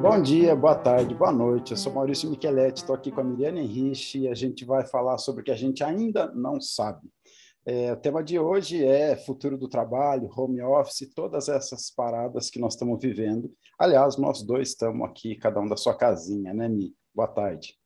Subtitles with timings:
[0.00, 1.72] Bom dia, boa tarde, boa noite.
[1.72, 5.18] Eu sou Maurício Micheletti, estou aqui com a Miriane Henrich e a gente vai falar
[5.18, 7.06] sobre o que a gente ainda não sabe.
[7.66, 12.58] É, o tema de hoje é futuro do trabalho, home office, todas essas paradas que
[12.58, 13.52] nós estamos vivendo.
[13.78, 16.94] Aliás, nós dois estamos aqui, cada um da sua casinha, né, Mi?
[17.14, 17.76] Boa tarde.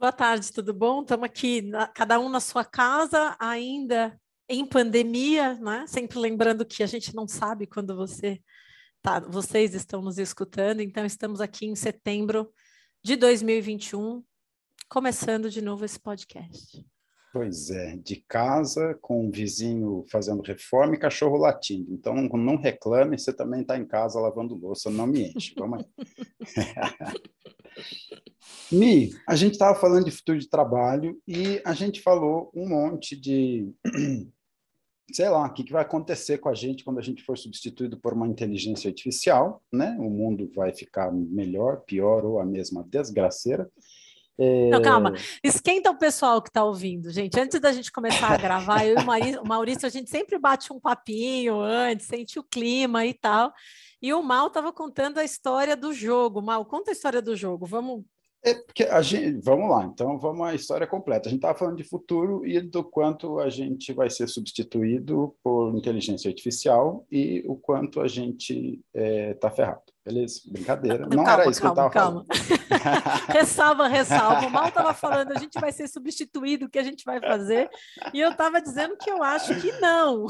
[0.00, 1.02] Boa tarde, tudo bom?
[1.02, 4.18] Estamos aqui, na, cada um na sua casa, ainda
[4.48, 5.84] em pandemia, né?
[5.86, 8.40] Sempre lembrando que a gente não sabe quando você
[9.04, 12.50] tá, vocês estão nos escutando, então estamos aqui em setembro
[13.02, 14.24] de 2021,
[14.88, 16.82] começando de novo esse podcast.
[17.30, 21.92] Pois é, de casa, com um vizinho fazendo reforma e cachorro latindo.
[21.92, 25.34] Então, não reclame, você também está em casa lavando louça, não me.
[25.58, 25.86] Vamos aí.
[28.72, 33.20] Mi, a gente estava falando de futuro de trabalho e a gente falou um monte
[33.20, 33.68] de
[35.12, 37.98] sei lá, o que, que vai acontecer com a gente quando a gente for substituído
[37.98, 39.96] por uma inteligência artificial, né?
[39.98, 43.70] O mundo vai ficar melhor, pior ou a mesma desgraceira.
[44.36, 44.68] É...
[44.68, 45.14] Não, calma,
[45.44, 47.38] esquenta o pessoal que está ouvindo, gente.
[47.38, 50.80] Antes da gente começar a gravar, eu e o Maurício, a gente sempre bate um
[50.80, 53.52] papinho antes, sente o clima e tal.
[54.02, 56.42] E o Mal estava contando a história do jogo.
[56.42, 57.64] Mal, conta a história do jogo.
[57.64, 58.04] Vamos
[58.44, 61.28] é porque a gente, vamos lá, então vamos à história completa.
[61.28, 65.74] A gente estava falando de futuro e do quanto a gente vai ser substituído por
[65.74, 69.80] inteligência artificial e o quanto a gente está é, tá ferrado.
[70.04, 70.42] Beleza?
[70.46, 71.08] Brincadeira.
[71.08, 72.26] Não calma, era isso calma, que eu estava falando.
[73.28, 74.46] ressalva, ressalva.
[74.46, 77.70] O Mal estava falando, a gente vai ser substituído, o que a gente vai fazer?
[78.12, 80.26] E eu estava dizendo que eu acho que não.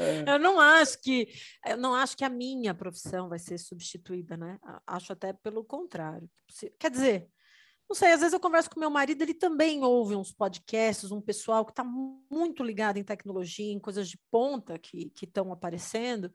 [0.00, 0.32] É.
[0.32, 1.28] Eu não acho que
[1.66, 4.56] eu não acho que a minha profissão vai ser substituída, né?
[4.86, 6.30] Acho até pelo contrário.
[6.78, 7.28] Quer dizer,
[7.88, 11.20] não sei, às vezes eu converso com meu marido, ele também ouve uns podcasts, um
[11.20, 16.30] pessoal que está muito ligado em tecnologia, em coisas de ponta que estão aparecendo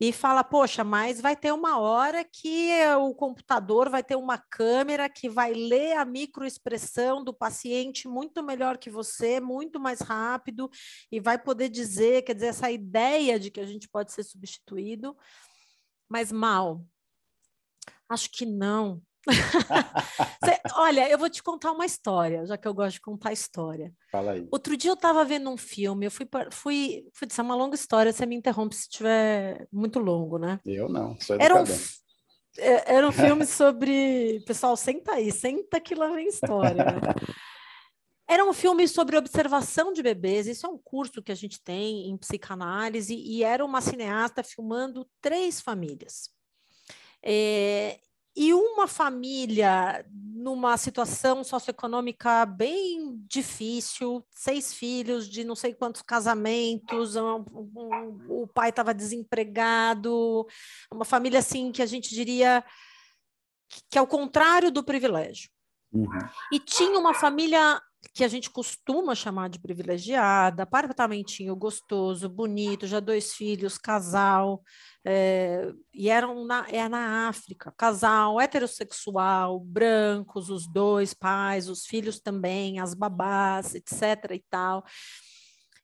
[0.00, 5.08] e fala: Poxa, mas vai ter uma hora que o computador vai ter uma câmera
[5.08, 10.70] que vai ler a microexpressão do paciente muito melhor que você, muito mais rápido,
[11.10, 15.16] e vai poder dizer, quer dizer, essa ideia de que a gente pode ser substituído,
[16.08, 16.84] mas mal.
[18.08, 19.02] Acho que não.
[20.44, 23.92] Cê, olha, eu vou te contar uma história, já que eu gosto de contar história.
[24.10, 24.46] Fala aí.
[24.50, 27.74] Outro dia eu estava vendo um filme, eu fui, fui, fui dizer, é uma longa
[27.74, 30.60] história, você me interrompe se estiver muito longo, né?
[30.64, 31.64] Eu não, sou era um,
[32.58, 34.40] é, era um filme sobre.
[34.46, 36.84] Pessoal, senta aí, senta que lá vem história.
[36.84, 37.00] Né?
[38.30, 40.46] Era um filme sobre observação de bebês.
[40.46, 45.08] Isso é um curso que a gente tem em psicanálise, e era uma cineasta filmando
[45.18, 46.28] três famílias.
[47.22, 47.98] É,
[48.38, 57.16] e uma família numa situação socioeconômica bem difícil, seis filhos de não sei quantos casamentos,
[57.16, 60.46] um, um, o pai estava desempregado,
[60.92, 62.64] uma família assim que a gente diria
[63.90, 65.50] que é o contrário do privilégio.
[65.92, 66.08] Uhum.
[66.52, 67.82] E tinha uma família
[68.14, 74.62] que a gente costuma chamar de privilegiada, apartamentinho gostoso, bonito, já dois filhos, casal,
[75.04, 82.20] é, e eram na, é na África, casal heterossexual, brancos, os dois pais, os filhos
[82.20, 84.32] também, as babás, etc.
[84.32, 84.84] e tal.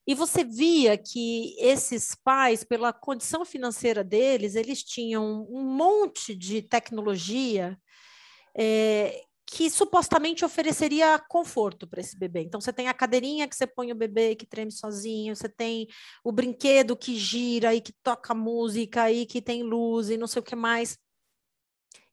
[0.07, 6.61] E você via que esses pais, pela condição financeira deles, eles tinham um monte de
[6.61, 7.77] tecnologia
[8.55, 12.41] é, que supostamente ofereceria conforto para esse bebê.
[12.41, 15.87] Então, você tem a cadeirinha que você põe o bebê que treme sozinho, você tem
[16.23, 20.39] o brinquedo que gira e que toca música e que tem luz e não sei
[20.39, 20.97] o que mais.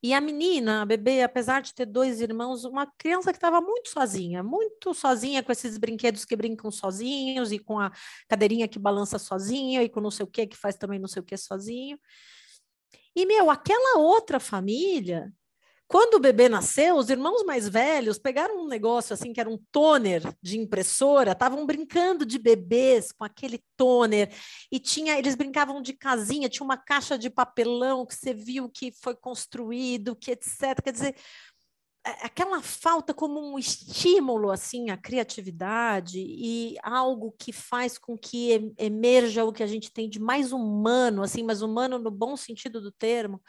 [0.05, 3.89] E a menina, a bebê, apesar de ter dois irmãos, uma criança que estava muito
[3.89, 7.93] sozinha, muito sozinha com esses brinquedos que brincam sozinhos e com a
[8.29, 11.23] cadeirinha que balança sozinha e com não sei o que que faz também não sei
[11.23, 11.99] o que sozinho.
[13.15, 15.33] E, meu, aquela outra família
[15.93, 19.59] quando o bebê nasceu, os irmãos mais velhos pegaram um negócio assim que era um
[19.71, 24.35] toner de impressora, estavam brincando de bebês com aquele toner
[24.73, 28.91] e tinha, eles brincavam de casinha, tinha uma caixa de papelão que você viu que
[29.03, 30.81] foi construído, que etc.
[30.83, 31.15] Quer dizer,
[32.23, 39.45] aquela falta como um estímulo assim à criatividade e algo que faz com que emerja
[39.45, 42.91] o que a gente tem de mais humano, assim, mas humano no bom sentido do
[42.91, 43.43] termo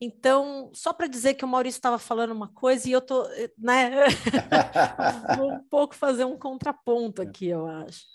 [0.00, 3.26] então, só para dizer que o Maurício estava falando uma coisa e eu tô,
[3.58, 3.90] né?
[5.36, 8.06] Vou um pouco fazer um contraponto aqui, eu acho.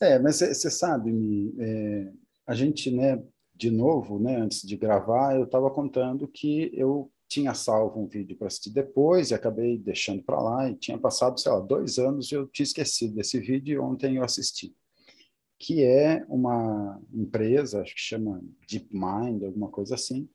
[0.00, 2.12] É, mas você sabe, é,
[2.46, 3.22] a gente, né,
[3.54, 8.36] de novo, né, antes de gravar, eu estava contando que eu tinha salvo um vídeo
[8.36, 12.30] para assistir depois e acabei deixando para lá e tinha passado, sei lá, dois anos
[12.30, 14.74] e eu tinha esquecido desse vídeo e ontem eu assisti
[15.62, 20.28] que é uma empresa, acho que chama DeepMind, alguma coisa assim,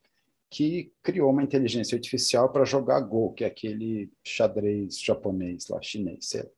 [0.50, 6.30] que criou uma inteligência artificial para jogar Go, que é aquele xadrez japonês lá, chinês,
[6.30, 6.50] sei lá.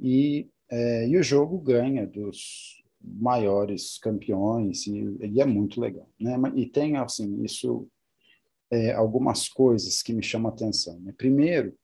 [0.00, 6.36] E, é, e o jogo ganha dos maiores campeões e, e, é muito legal, né?
[6.54, 7.88] E tem assim isso
[8.70, 10.98] é, algumas coisas que me chamam a atenção.
[11.00, 11.14] Né?
[11.16, 11.74] Primeiro,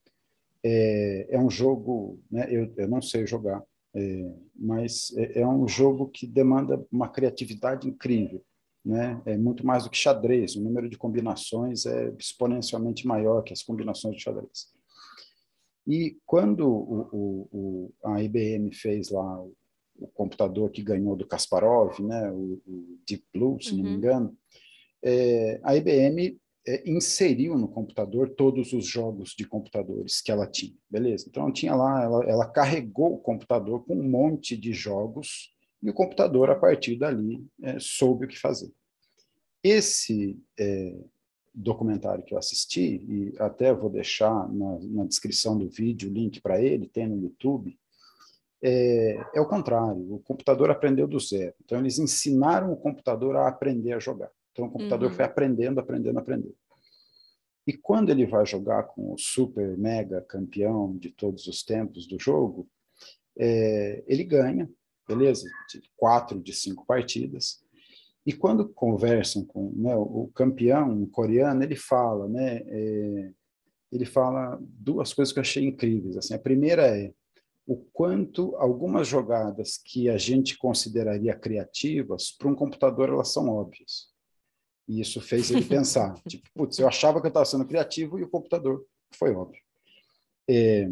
[0.64, 2.46] é, é um jogo, né?
[2.50, 3.62] Eu, eu não sei jogar,
[3.94, 8.42] é, mas é, é um jogo que demanda uma criatividade incrível
[8.84, 9.20] né?
[9.24, 10.56] É muito mais do que xadrez.
[10.56, 14.72] O número de combinações é exponencialmente maior que as combinações de xadrez.
[15.86, 19.54] E quando o, o, o, a IBM fez lá o,
[20.14, 22.30] computador que ganhou do Kasparov, né?
[22.32, 22.60] O,
[23.06, 23.76] Deep Blue, se uhum.
[23.76, 23.96] não me uhum.
[23.96, 24.38] engano,
[25.04, 30.74] é, a IBM é, inseriu no computador todos os jogos de computadores que ela tinha,
[30.88, 31.26] beleza?
[31.28, 35.51] Então tinha lá, ela, ela carregou o computador com um monte de jogos
[35.82, 38.72] e o computador, a partir dali, é, soube o que fazer.
[39.62, 40.96] Esse é,
[41.54, 46.40] documentário que eu assisti, e até vou deixar na, na descrição do vídeo o link
[46.40, 47.76] para ele, tem no YouTube,
[48.64, 51.54] é, é, o contrário, o computador aprendeu do zero.
[51.64, 54.30] Então, eles ensinaram o computador a aprender a jogar.
[54.52, 55.16] Então, o computador uhum.
[55.16, 56.54] foi aprendendo, aprendendo, aprendendo.
[57.66, 62.18] E quando ele vai jogar com o super mega campeão de todos os tempos do
[62.20, 62.68] jogo,
[63.36, 64.70] é, ele ganha,
[65.14, 65.48] beleza?
[65.70, 67.62] De quatro de cinco partidas.
[68.24, 72.62] E quando conversam com né, o campeão coreano, ele fala, né?
[72.66, 73.30] É,
[73.90, 76.16] ele fala duas coisas que eu achei incríveis.
[76.16, 77.12] Assim, a primeira é
[77.66, 84.08] o quanto algumas jogadas que a gente consideraria criativas, para um computador elas são óbvias.
[84.88, 88.22] E isso fez ele pensar, tipo, putz, eu achava que eu estava sendo criativo e
[88.22, 88.84] o computador
[89.14, 89.60] foi óbvio.
[90.48, 90.90] É,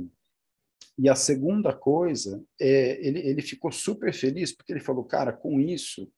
[0.99, 5.59] e a segunda coisa, é, ele, ele ficou super feliz porque ele falou, cara, com
[5.59, 6.11] isso,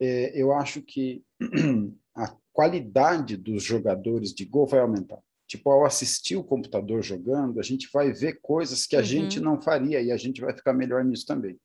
[0.00, 1.22] é, eu acho que
[2.14, 5.18] a qualidade dos jogadores de gol vai aumentar.
[5.46, 9.04] Tipo, ao assistir o computador jogando, a gente vai ver coisas que a uhum.
[9.04, 11.58] gente não faria e a gente vai ficar melhor nisso também.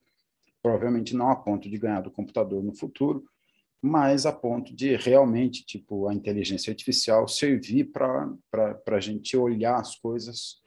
[0.62, 3.24] Provavelmente não a ponto de ganhar do computador no futuro,
[3.82, 8.30] mas a ponto de realmente, tipo, a inteligência artificial servir para
[8.88, 10.62] a gente olhar as coisas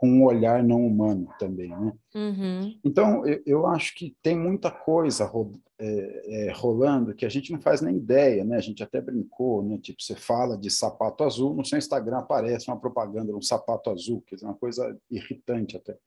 [0.00, 1.92] com um olhar não humano também, né?
[2.14, 2.80] Uhum.
[2.82, 7.52] Então, eu, eu, acho que tem muita coisa ro, é, é, rolando que a gente
[7.52, 8.56] não faz nem ideia, né?
[8.56, 9.76] A gente até brincou, né?
[9.76, 13.90] Tipo, você fala de sapato azul, no seu Instagram aparece uma propaganda de um sapato
[13.90, 15.98] azul, que é uma coisa irritante até.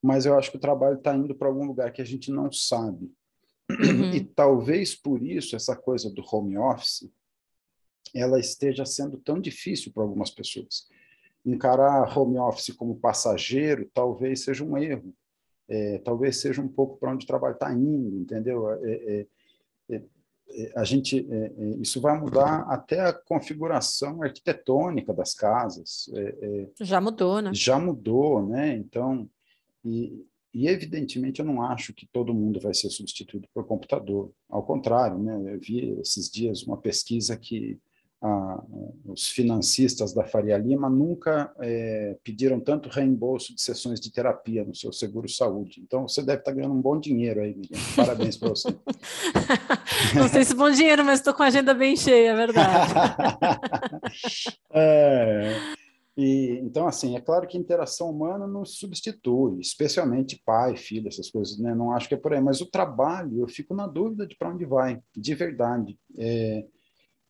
[0.00, 2.52] Mas eu acho que o trabalho está indo para algum lugar que a gente não
[2.52, 3.12] sabe.
[3.68, 4.14] Uhum.
[4.14, 7.10] E talvez por isso essa coisa do home office
[8.14, 10.88] ela esteja sendo tão difícil para algumas pessoas
[11.44, 15.14] encarar home office como passageiro talvez seja um erro,
[15.68, 18.68] é, talvez seja um pouco para onde o trabalho está indo, entendeu?
[18.70, 19.26] É, é,
[19.90, 20.02] é,
[20.50, 26.10] é a gente, é, isso vai mudar até a configuração arquitetônica das casas.
[26.80, 27.50] já mudou, né?
[27.54, 28.76] Já mudou, né?
[28.76, 29.30] Então,
[29.84, 34.32] e, e evidentemente eu não acho que todo mundo vai ser substituído por computador.
[34.48, 35.54] Ao contrário, né?
[35.54, 37.78] Eu vi esses dias uma pesquisa que
[38.22, 38.62] a,
[39.06, 44.74] os financistas da Faria Lima nunca é, pediram tanto reembolso de sessões de terapia no
[44.74, 45.80] seu seguro-saúde.
[45.80, 47.80] Então, você deve estar ganhando um bom dinheiro aí, Miriam.
[47.96, 48.68] Parabéns para você.
[50.14, 52.92] Não sei se bom dinheiro, mas estou com a agenda bem cheia, é verdade.
[54.70, 55.56] é,
[56.16, 61.30] e, então, assim, é claro que a interação humana não substitui, especialmente pai, filho, essas
[61.30, 61.74] coisas, né?
[61.74, 64.50] Não acho que é por aí, mas o trabalho, eu fico na dúvida de para
[64.50, 65.98] onde vai, de verdade.
[66.18, 66.66] É,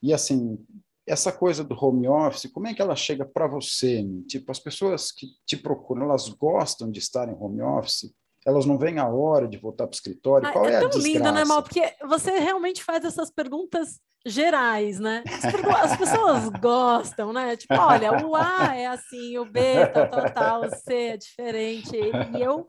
[0.02, 0.58] e assim,
[1.06, 4.04] essa coisa do home office, como é que ela chega para você?
[4.28, 8.12] Tipo, as pessoas que te procuram, elas gostam de estar em home office?
[8.46, 10.48] Elas não veem a hora de voltar para o escritório?
[10.48, 11.18] Ah, Qual é, é tão a desgraça?
[11.18, 11.62] lindo, né, Mal?
[11.62, 15.22] Porque você realmente faz essas perguntas gerais, né?
[15.26, 17.56] As, pessoas gostam, né?
[17.56, 21.96] Tipo, olha, o A é assim, o B, tal, tal, tal, o C é diferente.
[21.96, 22.66] E eu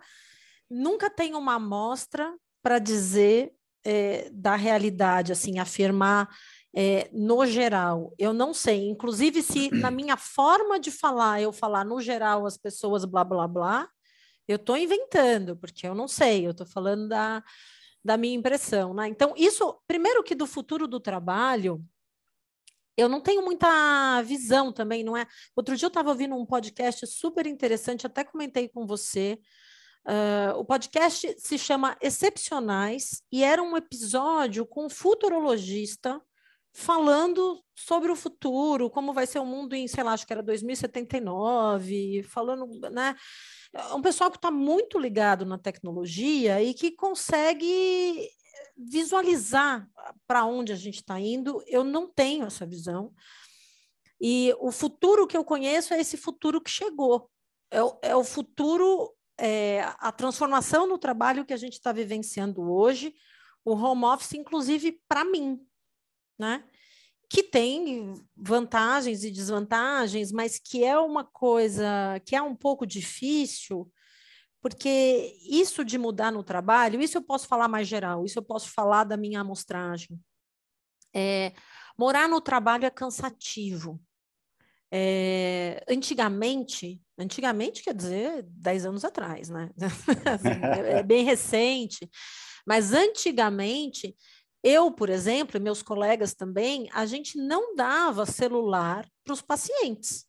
[0.69, 3.53] nunca tenho uma amostra para dizer
[3.85, 6.29] é, da realidade, assim, afirmar
[6.73, 8.87] é, no geral, eu não sei.
[8.87, 13.47] Inclusive, se na minha forma de falar, eu falar no geral as pessoas blá blá
[13.47, 13.89] blá,
[14.47, 17.43] eu estou inventando, porque eu não sei, eu estou falando da,
[18.03, 18.93] da minha impressão.
[18.93, 19.07] Né?
[19.07, 21.83] Então, isso, primeiro que do futuro do trabalho,
[22.97, 25.25] eu não tenho muita visão também, não é?
[25.55, 29.39] Outro dia eu estava ouvindo um podcast super interessante, até comentei com você.
[30.05, 36.19] Uh, o podcast se chama Excepcionais e era um episódio com um futurologista
[36.73, 40.43] falando sobre o futuro, como vai ser o mundo em, sei lá, acho que era
[40.43, 43.15] 2079, falando, né?
[43.93, 48.29] Um pessoal que está muito ligado na tecnologia e que consegue
[48.77, 49.87] visualizar
[50.27, 51.63] para onde a gente está indo.
[51.67, 53.13] Eu não tenho essa visão.
[54.19, 57.29] E o futuro que eu conheço é esse futuro que chegou.
[57.69, 62.61] É o, é o futuro, é, a transformação no trabalho que a gente está vivenciando
[62.61, 63.13] hoje,
[63.63, 65.59] o home office, inclusive para mim,
[66.41, 66.63] né?
[67.29, 73.89] Que tem vantagens e desvantagens, mas que é uma coisa que é um pouco difícil,
[74.59, 78.69] porque isso de mudar no trabalho, isso eu posso falar mais geral, isso eu posso
[78.69, 80.19] falar da minha amostragem.
[81.13, 81.53] É,
[81.97, 84.01] morar no trabalho é cansativo.
[84.93, 89.69] É, antigamente, antigamente quer dizer 10 anos atrás, né?
[90.25, 92.09] assim, é, é bem recente,
[92.67, 94.15] mas antigamente,
[94.63, 100.25] eu, por exemplo, e meus colegas também, a gente não dava celular para os pacientes.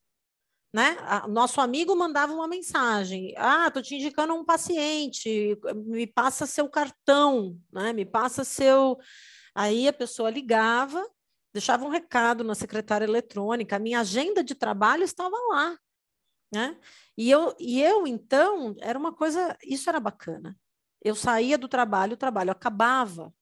[0.75, 0.97] Né?
[1.29, 7.59] Nosso amigo mandava uma mensagem: Ah, estou te indicando um paciente, me passa seu cartão,
[7.71, 7.93] né?
[7.93, 8.99] me passa seu.
[9.55, 11.07] Aí a pessoa ligava,
[11.53, 15.77] deixava um recado na secretária eletrônica, a minha agenda de trabalho estava lá.
[16.51, 16.79] Né?
[17.19, 20.59] E, eu, e eu, então, era uma coisa, isso era bacana.
[21.03, 23.33] Eu saía do trabalho, o trabalho acabava.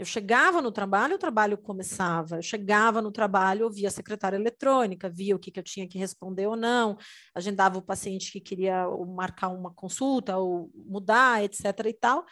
[0.00, 2.36] Eu chegava no trabalho, o trabalho começava.
[2.36, 5.86] Eu chegava no trabalho, eu via a secretária eletrônica, via o que, que eu tinha
[5.86, 6.96] que responder ou não,
[7.34, 11.64] agendava o paciente que queria marcar uma consulta ou mudar, etc.
[11.84, 12.24] e tal,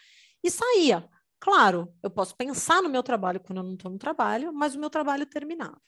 [0.42, 1.06] e saía.
[1.38, 4.80] Claro, eu posso pensar no meu trabalho quando eu não estou no trabalho, mas o
[4.80, 5.78] meu trabalho terminava.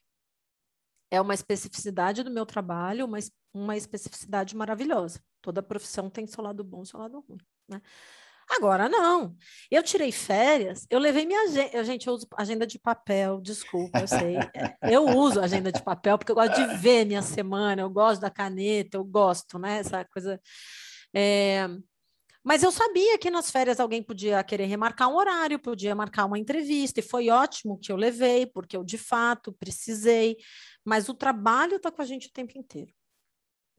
[1.11, 3.19] É uma especificidade do meu trabalho, uma,
[3.55, 5.19] uma especificidade maravilhosa.
[5.41, 7.41] Toda profissão tem seu lado bom seu lado ruim.
[7.67, 7.81] Né?
[8.51, 9.37] Agora não.
[9.71, 11.85] Eu tirei férias, eu levei minha agenda.
[11.85, 14.37] Gente, eu uso agenda de papel, desculpa, eu sei.
[14.83, 18.21] É, eu uso agenda de papel porque eu gosto de ver minha semana, eu gosto
[18.21, 19.79] da caneta, eu gosto, né?
[19.79, 20.41] Essa coisa.
[21.15, 21.69] É...
[22.43, 26.39] Mas eu sabia que nas férias alguém podia querer remarcar um horário, podia marcar uma
[26.39, 30.37] entrevista, e foi ótimo que eu levei, porque eu de fato precisei,
[30.85, 32.93] mas o trabalho está com a gente o tempo inteiro.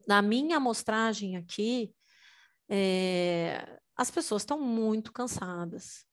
[0.06, 1.92] Na minha amostragem aqui,
[2.68, 6.04] é, as pessoas estão muito cansadas,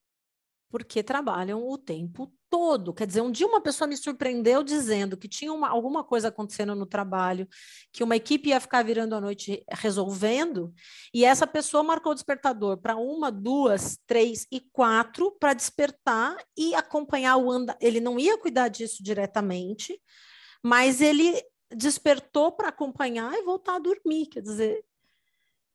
[0.69, 2.93] porque trabalham o tempo todo.
[2.93, 6.75] Quer dizer, um dia uma pessoa me surpreendeu dizendo que tinha uma, alguma coisa acontecendo
[6.75, 7.47] no trabalho,
[7.91, 10.73] que uma equipe ia ficar virando a noite resolvendo,
[11.13, 16.75] e essa pessoa marcou o despertador para uma, duas, três e quatro para despertar e
[16.75, 17.77] acompanhar o anda.
[17.79, 19.99] Ele não ia cuidar disso diretamente,
[20.63, 21.41] mas ele
[21.75, 24.27] despertou para acompanhar e voltar a dormir.
[24.27, 24.83] Quer dizer,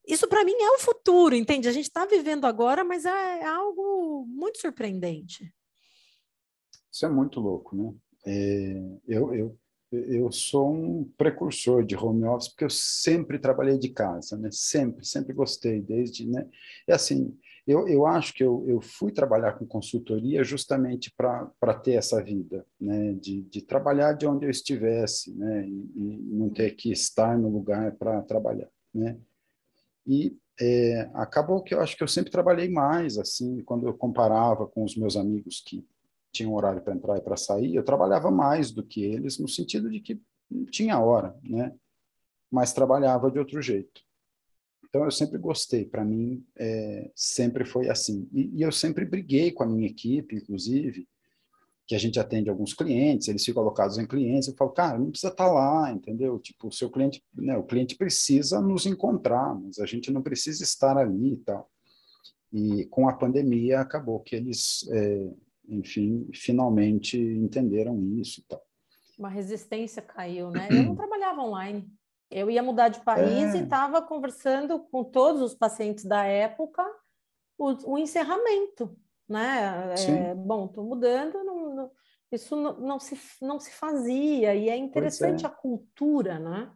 [0.06, 1.68] isso para mim é o futuro, entende?
[1.68, 5.52] A gente está vivendo agora, mas é, é algo muito surpreendente.
[6.92, 7.94] Isso é muito louco, né?
[8.26, 9.58] É, eu, eu,
[9.90, 14.48] eu sou um precursor de home office porque eu sempre trabalhei de casa, né?
[14.52, 16.48] Sempre, sempre gostei, desde, né?
[16.86, 21.92] E assim, eu, eu acho que eu, eu fui trabalhar com consultoria justamente para ter
[21.92, 23.14] essa vida, né?
[23.14, 25.66] De, de trabalhar de onde eu estivesse, né?
[25.66, 29.18] E, e não ter que estar no lugar para trabalhar, né?
[30.06, 34.66] E é, acabou que eu acho que eu sempre trabalhei mais, assim, quando eu comparava
[34.66, 35.86] com os meus amigos que
[36.32, 39.90] tinham horário para entrar e para sair, eu trabalhava mais do que eles, no sentido
[39.90, 40.20] de que
[40.50, 41.74] não tinha hora, né?
[42.50, 44.02] Mas trabalhava de outro jeito.
[44.88, 48.28] Então eu sempre gostei, para mim é, sempre foi assim.
[48.32, 51.08] E, e eu sempre briguei com a minha equipe, inclusive,
[51.86, 55.10] que a gente atende alguns clientes, eles ficam alocados em clientes, eu falo, cara, não
[55.10, 56.38] precisa estar tá lá, entendeu?
[56.38, 60.62] Tipo, o seu cliente, né, o cliente precisa nos encontrar, mas a gente não precisa
[60.62, 61.70] estar ali e tal.
[62.52, 65.28] E com a pandemia acabou que eles, é,
[65.68, 68.62] enfim, finalmente entenderam isso e tal.
[69.18, 70.68] Uma resistência caiu, né?
[70.70, 71.86] Eu não trabalhava online.
[72.30, 73.58] Eu ia mudar de país é.
[73.58, 76.84] e estava conversando com todos os pacientes da época
[77.58, 78.96] o, o encerramento,
[79.28, 79.94] né?
[80.08, 81.53] É, bom, estou mudando, não
[82.34, 85.48] isso não, não, se, não se fazia, e é interessante é.
[85.48, 86.70] a cultura, né?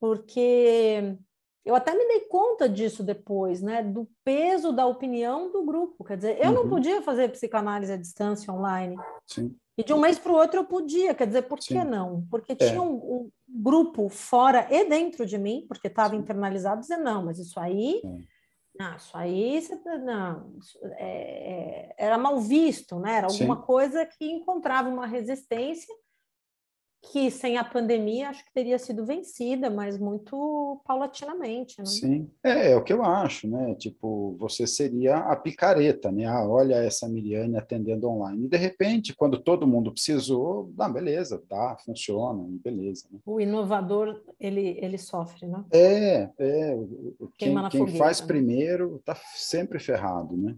[0.00, 1.16] Porque
[1.64, 3.82] eu até me dei conta disso depois, né?
[3.82, 6.04] Do peso da opinião do grupo.
[6.04, 6.54] Quer dizer, eu uhum.
[6.54, 8.96] não podia fazer psicanálise à distância online.
[9.26, 9.56] Sim.
[9.76, 11.14] E de um mês para o outro eu podia.
[11.14, 11.78] Quer dizer, por Sim.
[11.78, 12.26] que não?
[12.30, 12.56] Porque é.
[12.56, 17.38] tinha um, um, grupo fora e dentro de mim, porque estava internalizado, dizer, não, mas
[17.38, 18.00] isso aí.
[18.04, 18.35] É
[18.78, 20.52] não, isso aí tá, não,
[20.98, 23.16] é, é, era mal visto, né?
[23.18, 23.62] Era alguma Sim.
[23.62, 25.94] coisa que encontrava uma resistência
[27.12, 31.78] que sem a pandemia acho que teria sido vencida, mas muito paulatinamente.
[31.78, 31.86] Né?
[31.86, 33.74] Sim, é, é, o que eu acho, né?
[33.74, 36.26] Tipo, você seria a picareta, né?
[36.26, 38.46] Ah, olha essa Miriane atendendo online.
[38.46, 43.06] E de repente, quando todo mundo precisou, dá, beleza, tá, funciona, beleza.
[43.10, 43.18] Né?
[43.24, 45.64] O inovador, ele, ele sofre, né?
[45.70, 46.78] É, é.
[47.38, 48.26] Quem, quem faz né?
[48.26, 50.56] primeiro está sempre ferrado, né?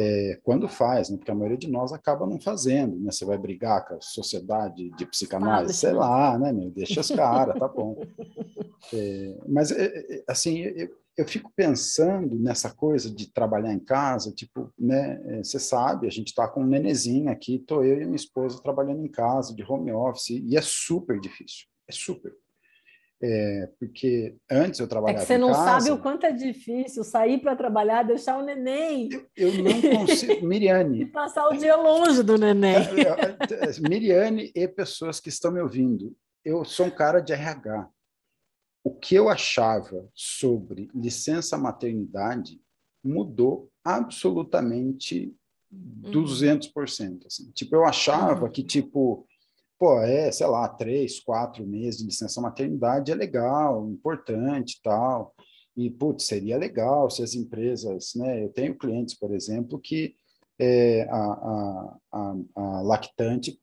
[0.00, 1.16] É, quando faz, né?
[1.16, 3.10] porque a maioria de nós acaba não fazendo, né?
[3.10, 6.70] Você vai brigar com a sociedade de psicanálise, sei lá, né, meu?
[6.70, 7.96] Deixa os caras, tá bom.
[8.94, 14.32] É, mas, é, é, assim, eu, eu, fico pensando nessa coisa de trabalhar em casa,
[14.32, 15.20] tipo, né?
[15.26, 18.62] É, você sabe, a gente tá com um nenezinho aqui, tô eu e minha esposa
[18.62, 22.32] trabalhando em casa, de home office, e é super difícil, é super.
[23.20, 25.18] É, porque antes eu trabalhava.
[25.18, 28.44] É que você não casa, sabe o quanto é difícil sair para trabalhar, deixar o
[28.44, 29.08] neném.
[29.12, 30.38] Eu, eu não consigo.
[30.46, 31.02] Miriane.
[31.02, 32.76] e passar o dia longe do neném.
[32.76, 36.16] É, é, é, Miriane e pessoas que estão me ouvindo.
[36.44, 37.88] Eu sou um cara de RH.
[38.84, 42.60] O que eu achava sobre licença maternidade
[43.02, 45.34] mudou absolutamente
[45.72, 47.10] 200%.
[47.10, 47.20] Uhum.
[47.26, 47.50] Assim.
[47.50, 48.52] Tipo, eu achava uhum.
[48.52, 49.26] que, tipo,
[49.78, 55.34] pô, é, sei lá, três, quatro meses de licença maternidade é legal, importante tal.
[55.76, 58.42] E, putz, seria legal se as empresas, né?
[58.42, 60.14] Eu tenho clientes, por exemplo, que
[60.58, 63.60] é, a, a, a, a, lactante,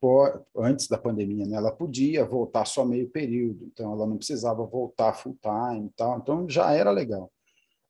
[0.56, 5.12] antes da pandemia, né, ela podia voltar só meio período, então ela não precisava voltar
[5.12, 7.30] full time e tal, então já era legal.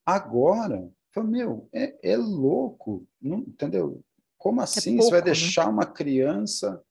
[0.03, 4.01] Agora, falei, meu, é, é louco, não, entendeu?
[4.39, 4.96] Como é assim?
[4.96, 5.25] É pouco, você vai né?
[5.25, 5.72] deixar né?
[5.72, 6.82] uma criança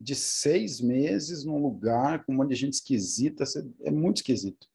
[0.00, 3.44] de seis meses num lugar com um monte de gente esquisita,
[3.82, 4.66] é muito esquisito.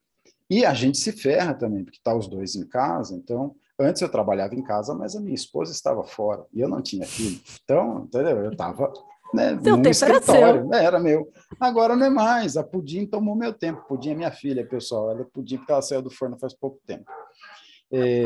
[0.50, 4.10] E a gente se ferra também, porque tá os dois em casa, então, antes eu
[4.10, 7.40] trabalhava em casa, mas a minha esposa estava fora, e eu não tinha filho.
[7.64, 8.46] Então, entendeu?
[8.46, 8.92] Eu estava
[9.34, 10.64] né, Seu tempo escritório, era.
[10.64, 11.32] Né, era meu.
[11.60, 15.22] Agora não é mais, a Pudim tomou meu tempo, Pudim é minha filha, pessoal, ela
[15.22, 17.06] é Pudim porque ela saiu do forno faz pouco tempo.
[17.92, 18.24] É,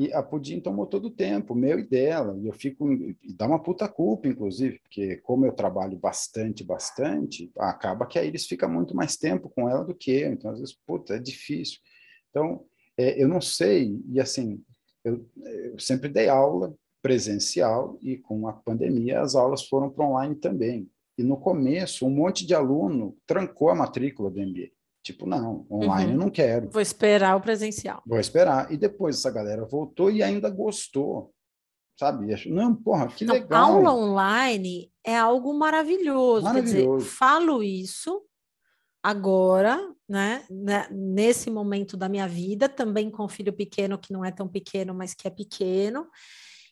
[0.00, 3.46] e a Pudim tomou todo o tempo, meu e dela, e eu fico, e dá
[3.46, 8.70] uma puta culpa, inclusive, porque como eu trabalho bastante, bastante, acaba que aí eles ficam
[8.70, 11.80] muito mais tempo com ela do que eu, então às vezes, puta, é difícil.
[12.30, 12.64] Então,
[12.96, 14.64] é, eu não sei, e assim,
[15.04, 20.34] eu, eu sempre dei aula presencial e com a pandemia as aulas foram para online
[20.34, 20.90] também.
[21.18, 24.70] E no começo, um monte de aluno trancou a matrícula do MBA.
[25.02, 26.12] Tipo, não, online uhum.
[26.12, 26.70] eu não quero.
[26.70, 28.02] Vou esperar o presencial.
[28.06, 28.70] Vou esperar.
[28.70, 31.32] E depois essa galera voltou e ainda gostou.
[31.98, 32.34] Sabe?
[32.48, 33.76] Não, porra, que então, legal.
[33.76, 36.44] Aula online é algo maravilhoso.
[36.44, 36.74] maravilhoso.
[36.74, 38.22] Quer dizer, falo isso
[39.02, 44.30] agora, né, né, nesse momento da minha vida, também com filho pequeno, que não é
[44.30, 46.06] tão pequeno, mas que é pequeno.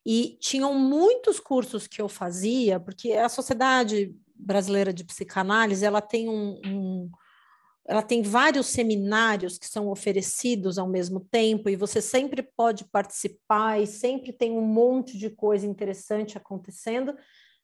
[0.04, 6.28] E tinham muitos cursos que eu fazia, porque a Sociedade Brasileira de Psicanálise, ela tem
[6.28, 7.10] um, um
[7.88, 13.80] ela tem vários seminários que são oferecidos ao mesmo tempo e você sempre pode participar
[13.80, 17.16] e sempre tem um monte de coisa interessante acontecendo.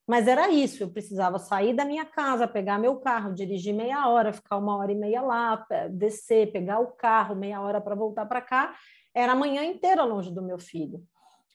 [0.07, 4.33] Mas era isso, eu precisava sair da minha casa, pegar meu carro, dirigir meia hora,
[4.33, 8.41] ficar uma hora e meia lá, descer, pegar o carro, meia hora para voltar para
[8.41, 8.75] cá.
[9.15, 11.03] Era a manhã inteira longe do meu filho.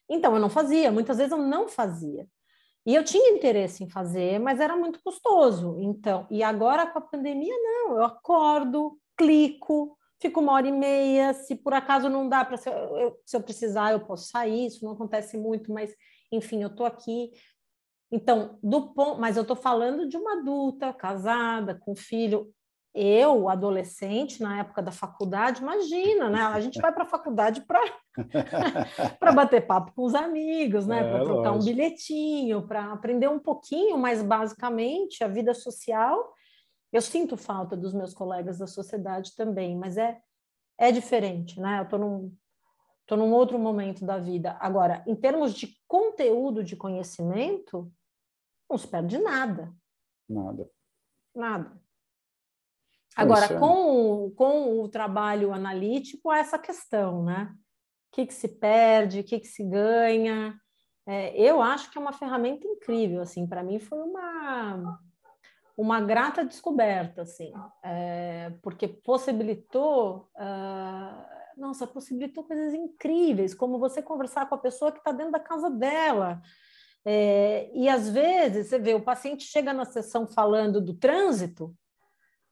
[0.08, 2.28] Então eu não fazia, muitas vezes eu não fazia.
[2.86, 5.78] E eu tinha interesse em fazer, mas era muito custoso.
[5.80, 11.34] Então, e agora com a pandemia, não, eu acordo, clico, fico uma hora e meia.
[11.34, 12.70] Se por acaso não dá para se,
[13.26, 14.68] se eu precisar, eu posso sair.
[14.68, 15.94] Isso não acontece muito, mas
[16.32, 17.32] enfim, eu estou aqui.
[18.12, 22.52] Então, do ponto, mas eu estou falando de uma adulta, casada, com filho.
[22.94, 26.42] Eu, adolescente, na época da faculdade, imagina, né?
[26.42, 27.82] A gente vai para a faculdade para
[29.34, 31.00] bater papo com os amigos, né?
[31.00, 31.56] É, para trocar lógico.
[31.56, 36.34] um bilhetinho, para aprender um pouquinho mais basicamente a vida social.
[36.92, 40.20] Eu sinto falta dos meus colegas da sociedade também, mas é,
[40.76, 41.80] é diferente, né?
[41.80, 42.36] Eu estou num,
[43.06, 44.58] tô num outro momento da vida.
[44.60, 47.92] Agora, em termos de conteúdo de conhecimento,
[48.68, 49.72] não se perde nada.
[50.28, 50.70] Nada.
[51.36, 51.89] Nada.
[53.16, 57.52] Agora, com, com o trabalho analítico, há essa questão, né?
[57.52, 60.60] O que, que se perde, o que, que se ganha.
[61.08, 65.00] É, eu acho que é uma ferramenta incrível, assim, para mim foi uma,
[65.76, 67.52] uma grata descoberta, assim,
[67.84, 75.00] é, porque possibilitou, uh, nossa, possibilitou coisas incríveis, como você conversar com a pessoa que
[75.00, 76.40] está dentro da casa dela,
[77.06, 81.74] é, e às vezes, você vê, o paciente chega na sessão falando do trânsito,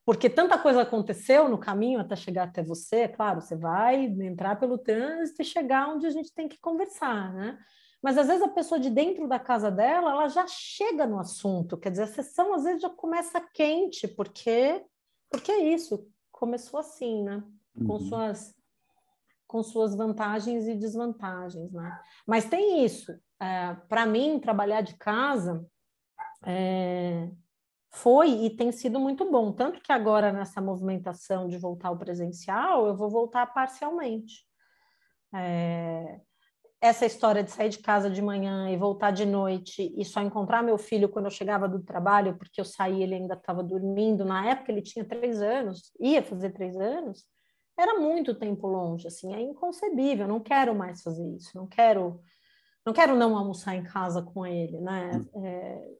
[0.08, 4.58] porque tanta coisa aconteceu no caminho até chegar até você, é claro, você vai entrar
[4.58, 7.60] pelo trânsito e chegar onde a gente tem que conversar, né?
[8.02, 11.76] Mas às vezes a pessoa de dentro da casa dela, ela já chega no assunto,
[11.76, 14.82] quer dizer, a sessão às vezes já começa quente, porque
[15.30, 17.44] porque é isso, começou assim, né?
[17.76, 18.00] Com uhum.
[18.00, 18.56] suas
[19.46, 22.00] com suas vantagens e desvantagens, né?
[22.26, 23.12] Mas tem isso.
[23.42, 25.68] É, Para mim, trabalhar de casa
[26.46, 27.30] é,
[27.98, 29.52] foi e tem sido muito bom.
[29.52, 34.46] Tanto que agora, nessa movimentação de voltar ao presencial, eu vou voltar parcialmente.
[35.34, 36.22] É,
[36.80, 40.62] essa história de sair de casa de manhã e voltar de noite e só encontrar
[40.62, 44.24] meu filho quando eu chegava do trabalho, porque eu saí ele ainda estava dormindo.
[44.24, 47.26] Na época ele tinha três anos, ia fazer três anos.
[47.78, 50.28] Era muito tempo longe, assim, é inconcebível.
[50.28, 51.52] Não quero mais fazer isso.
[51.56, 52.22] Não quero,
[52.86, 55.12] não quero não almoçar em casa com ele, né?
[55.34, 55.46] Hum.
[55.46, 55.98] É,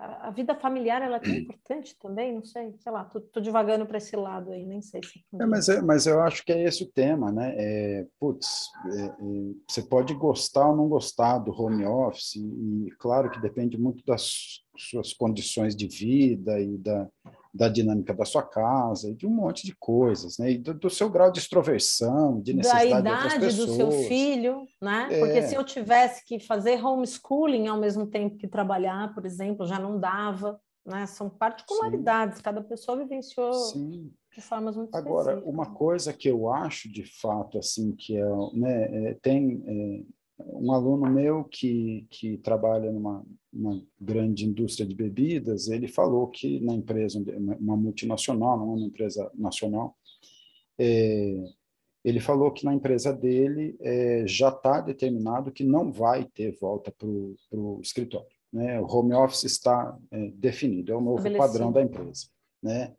[0.00, 3.84] a, vida familiar ela é tão importante também, não sei, sei lá, tô, tô divagando
[3.86, 5.24] para esse lado aí, nem sei se.
[5.38, 7.54] É, mas, é, mas eu acho que é esse o tema, né?
[7.56, 9.14] É, putz, é, é,
[9.68, 14.62] você pode gostar ou não gostar do home office, e claro que depende muito das
[14.76, 17.06] suas condições de vida e da,
[17.52, 20.52] da dinâmica da sua casa, e de um monte de coisas, né?
[20.52, 25.08] E do, do seu grau de extroversão, de necessidade da idade do seu filho, né?
[25.10, 25.18] É.
[25.18, 29.78] Porque se eu tivesse que fazer homeschooling ao mesmo tempo que trabalhar, por exemplo, já
[29.78, 31.06] não dava, né?
[31.06, 32.42] São particularidades, Sim.
[32.44, 34.12] cada pessoa vivenciou Sim.
[34.32, 39.10] de formas muito Agora, uma coisa que eu acho de fato assim que é, né,
[39.10, 45.68] é, tem é, um aluno meu que, que trabalha numa, uma grande indústria de bebidas,
[45.68, 47.22] ele falou que na empresa,
[47.58, 49.96] uma multinacional, não é uma empresa nacional,
[50.78, 51.34] é,
[52.04, 56.90] ele falou que na empresa dele é, já está determinado que não vai ter volta
[56.90, 58.28] para o escritório.
[58.52, 58.80] Né?
[58.80, 62.26] O home office está é, definido, é o novo padrão da empresa.
[62.62, 62.94] Né?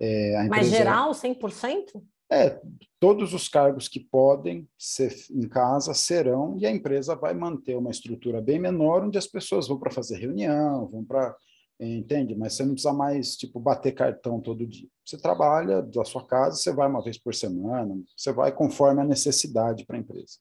[0.00, 2.02] É, empresa, Mas geral, 100%?
[2.30, 2.60] É,
[2.98, 7.90] todos os cargos que podem ser em casa serão, e a empresa vai manter uma
[7.90, 11.34] estrutura bem menor, onde as pessoas vão para fazer reunião, vão para.
[11.78, 12.34] Entende?
[12.34, 14.88] Mas você não precisa mais, tipo, bater cartão todo dia.
[15.04, 19.04] Você trabalha da sua casa, você vai uma vez por semana, você vai conforme a
[19.04, 20.38] necessidade para a empresa.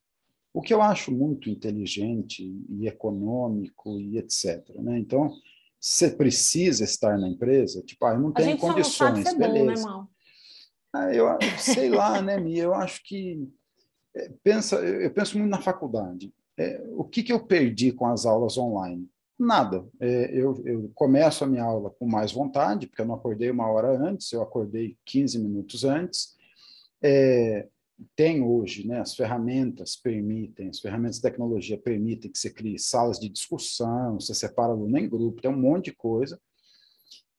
[0.54, 4.64] O que eu acho muito inteligente e econômico e etc.
[4.76, 4.98] Né?
[4.98, 5.30] Então,
[5.78, 9.86] você precisa estar na empresa, tipo, ah, eu não tenho condições, não beleza.
[9.86, 10.08] Bom, né,
[10.96, 11.28] ah, eu
[11.58, 12.64] sei lá, né, Mia?
[12.64, 13.48] Eu acho que
[14.16, 16.34] é, pensa, eu penso muito na faculdade.
[16.58, 19.10] É, o que, que eu perdi com as aulas online?
[19.38, 19.86] Nada.
[20.00, 23.70] É, eu, eu, começo a minha aula com mais vontade, porque eu não acordei uma
[23.70, 26.36] hora antes, eu acordei 15 minutos antes.
[27.04, 27.68] É,
[28.16, 33.20] tem hoje, né, as ferramentas permitem, as ferramentas de tecnologia permitem que você crie salas
[33.20, 36.40] de discussão, você separa aluno em grupo, tem um monte de coisa.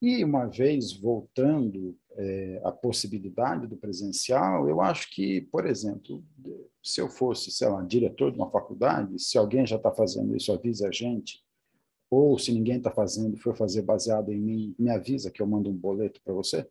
[0.00, 6.24] E uma vez voltando é, a possibilidade do presencial, eu acho que, por exemplo,
[6.82, 10.52] se eu fosse, sei lá, diretor de uma faculdade, se alguém já está fazendo isso,
[10.52, 11.44] avisa a gente,
[12.10, 15.68] ou se ninguém está fazendo, for fazer baseado em mim, me avisa que eu mando
[15.68, 16.66] um boleto para você.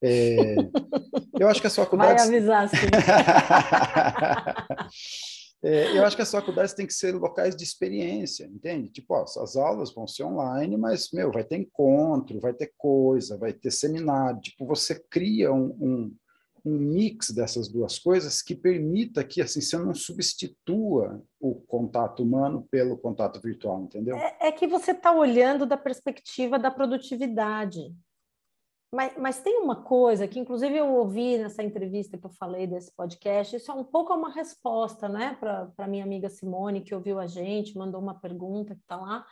[0.00, 0.54] É,
[1.38, 2.26] eu acho que as faculdades...
[2.26, 2.76] Vai avisar, sim.
[5.62, 8.90] É, eu acho que as faculdades têm que ser locais de experiência, entende?
[8.90, 13.38] Tipo, ó, as aulas vão ser online, mas, meu, vai ter encontro, vai ter coisa,
[13.38, 14.40] vai ter seminário.
[14.40, 16.16] Tipo, você cria um, um,
[16.64, 22.66] um mix dessas duas coisas que permita que, assim, você não substitua o contato humano
[22.70, 24.16] pelo contato virtual, entendeu?
[24.16, 27.94] É, é que você está olhando da perspectiva da produtividade.
[28.96, 32.90] Mas, mas, tem uma coisa que, inclusive, eu ouvi nessa entrevista que eu falei desse
[32.96, 37.18] podcast, isso é um pouco uma resposta, né, para a minha amiga Simone, que ouviu
[37.18, 39.26] a gente, mandou uma pergunta que está lá.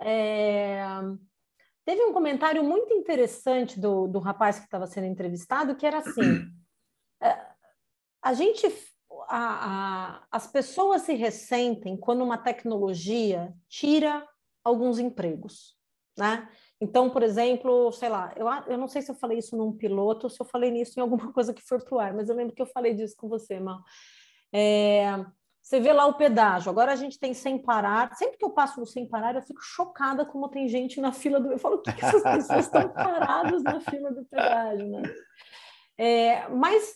[0.00, 0.82] É...
[1.84, 6.50] Teve um comentário muito interessante do, do rapaz que estava sendo entrevistado, que era assim:
[7.20, 7.38] é,
[8.22, 8.66] a gente,
[9.28, 14.26] a, a, as pessoas se ressentem quando uma tecnologia tira
[14.64, 15.76] alguns empregos,
[16.16, 16.48] né?
[16.80, 20.28] Então, por exemplo, sei lá, eu, eu não sei se eu falei isso num piloto
[20.28, 22.62] se eu falei nisso em alguma coisa que foi pro ar, mas eu lembro que
[22.62, 23.82] eu falei disso com você, Mal.
[24.52, 25.24] É,
[25.66, 28.14] você vê lá o pedágio, agora a gente tem sem parar.
[28.14, 31.40] Sempre que eu passo no sem parar, eu fico chocada como tem gente na fila
[31.40, 31.50] do.
[31.50, 35.02] Eu falo, o que, que essas pessoas estão paradas na fila do pedágio, né?
[35.98, 36.94] É, mas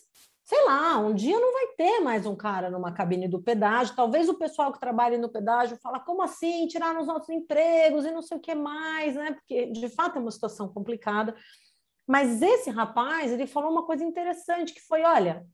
[0.51, 3.95] sei lá, um dia não vai ter mais um cara numa cabine do pedágio.
[3.95, 8.11] Talvez o pessoal que trabalha no pedágio fala, como assim, tirar os nossos empregos e
[8.11, 9.31] não sei o que mais, né?
[9.31, 11.33] Porque de fato é uma situação complicada.
[12.05, 15.47] Mas esse rapaz, ele falou uma coisa interessante, que foi, olha,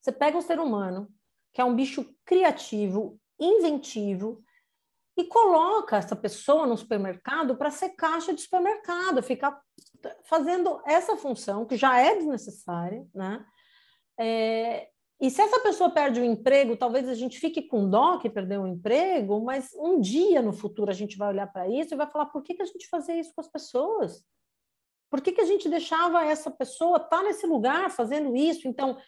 [0.00, 1.08] você pega um ser humano,
[1.52, 4.42] que é um bicho criativo, inventivo,
[5.14, 9.60] e coloca essa pessoa no supermercado para ser caixa de supermercado, ficar
[10.24, 13.44] fazendo essa função que já é desnecessária, né?
[14.18, 14.88] É,
[15.20, 18.62] e se essa pessoa perde o emprego, talvez a gente fique com dó que perdeu
[18.62, 22.06] o emprego, mas um dia no futuro a gente vai olhar para isso e vai
[22.06, 24.22] falar: por que, que a gente fazia isso com as pessoas?
[25.10, 28.68] Por que, que a gente deixava essa pessoa estar tá nesse lugar fazendo isso?
[28.68, 28.98] Então,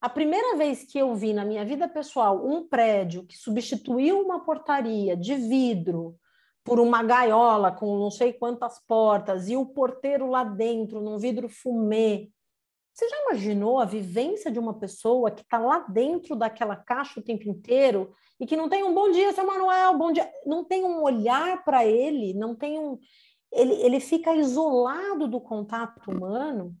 [0.00, 4.44] a primeira vez que eu vi na minha vida pessoal um prédio que substituiu uma
[4.44, 6.18] portaria de vidro
[6.64, 11.48] por uma gaiola com não sei quantas portas e o porteiro lá dentro num vidro
[11.48, 12.30] fumê
[12.92, 17.22] Você já imaginou a vivência de uma pessoa que está lá dentro daquela caixa o
[17.22, 20.84] tempo inteiro e que não tem um bom dia, seu Manuel, bom dia, não tem
[20.84, 22.98] um olhar para ele, não tem um.
[23.52, 26.76] Ele, ele fica isolado do contato humano.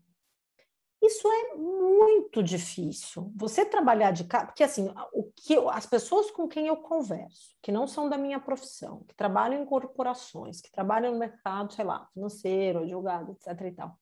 [1.02, 3.32] Isso é muito difícil.
[3.34, 7.72] Você trabalhar de casa, porque assim, o que as pessoas com quem eu converso, que
[7.72, 12.06] não são da minha profissão, que trabalham em corporações, que trabalham no mercado, sei lá,
[12.12, 13.66] financeiro, advogado, etc.
[13.66, 13.98] e tal,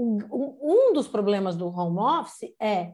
[0.00, 2.92] um dos problemas do home office é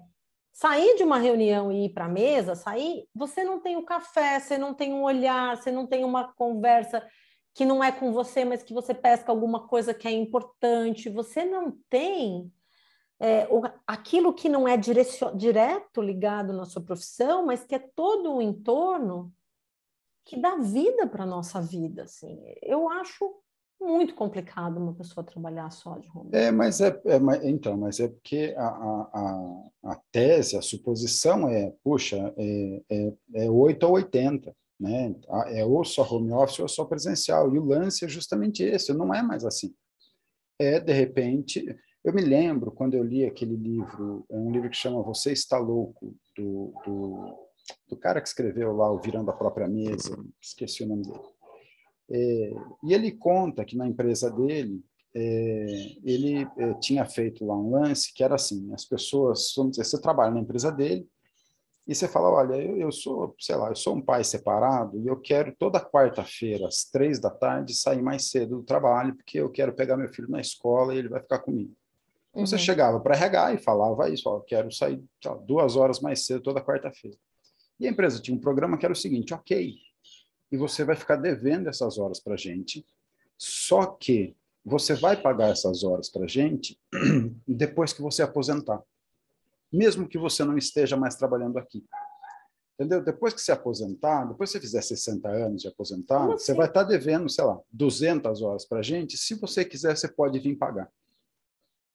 [0.53, 4.39] sair de uma reunião e ir para a mesa, sair, você não tem o café,
[4.39, 7.07] você não tem um olhar, você não tem uma conversa
[7.53, 11.45] que não é com você, mas que você pesca alguma coisa que é importante, você
[11.45, 12.53] não tem
[13.21, 18.35] é, o, aquilo que não é direto ligado na sua profissão, mas que é todo
[18.35, 19.33] o entorno
[20.25, 22.05] que dá vida para a nossa vida.
[22.05, 22.41] Assim.
[22.63, 23.44] Eu acho
[23.81, 26.31] muito complicado uma pessoa trabalhar só de home.
[26.33, 31.73] É, mas é, é então, mas é porque a, a, a, tese, a suposição é,
[31.83, 35.15] puxa, é, é, é 8 ou 80, né?
[35.49, 37.55] É ou só home office ou só presencial.
[37.55, 39.75] E o lance é justamente esse, não é mais assim.
[40.59, 41.65] É, de repente,
[42.05, 45.59] eu me lembro quando eu li aquele livro, é um livro que chama Você Está
[45.59, 47.49] Louco, do, do,
[47.89, 51.34] do cara que escreveu lá o Virando a Própria Mesa, esqueci o nome dele.
[52.11, 54.83] É, e ele conta que na empresa dele,
[55.15, 55.67] é,
[56.05, 60.01] ele é, tinha feito lá um lance que era assim, as pessoas, vamos dizer, você
[60.01, 61.07] trabalha na empresa dele
[61.87, 65.07] e você fala, olha, eu, eu sou, sei lá, eu sou um pai separado e
[65.07, 69.51] eu quero toda quarta-feira, às três da tarde, sair mais cedo do trabalho, porque eu
[69.51, 71.75] quero pegar meu filho na escola e ele vai ficar comigo.
[72.35, 72.47] Uhum.
[72.47, 76.43] Você chegava para RH e falava isso, ó, quero sair lá, duas horas mais cedo
[76.43, 77.17] toda quarta-feira.
[77.79, 79.75] E a empresa tinha um programa que era o seguinte, ok,
[80.51, 82.85] e você vai ficar devendo essas horas para a gente.
[83.37, 86.81] Só que você vai pagar essas horas para a gente
[87.47, 88.83] depois que você aposentar,
[89.73, 91.85] mesmo que você não esteja mais trabalhando aqui.
[92.75, 93.05] Entendeu?
[93.05, 96.83] Depois que você aposentar, depois que você fizer 60 anos de aposentar, você vai estar
[96.83, 99.17] tá devendo, sei lá, 200 horas para a gente.
[99.17, 100.91] Se você quiser, você pode vir pagar.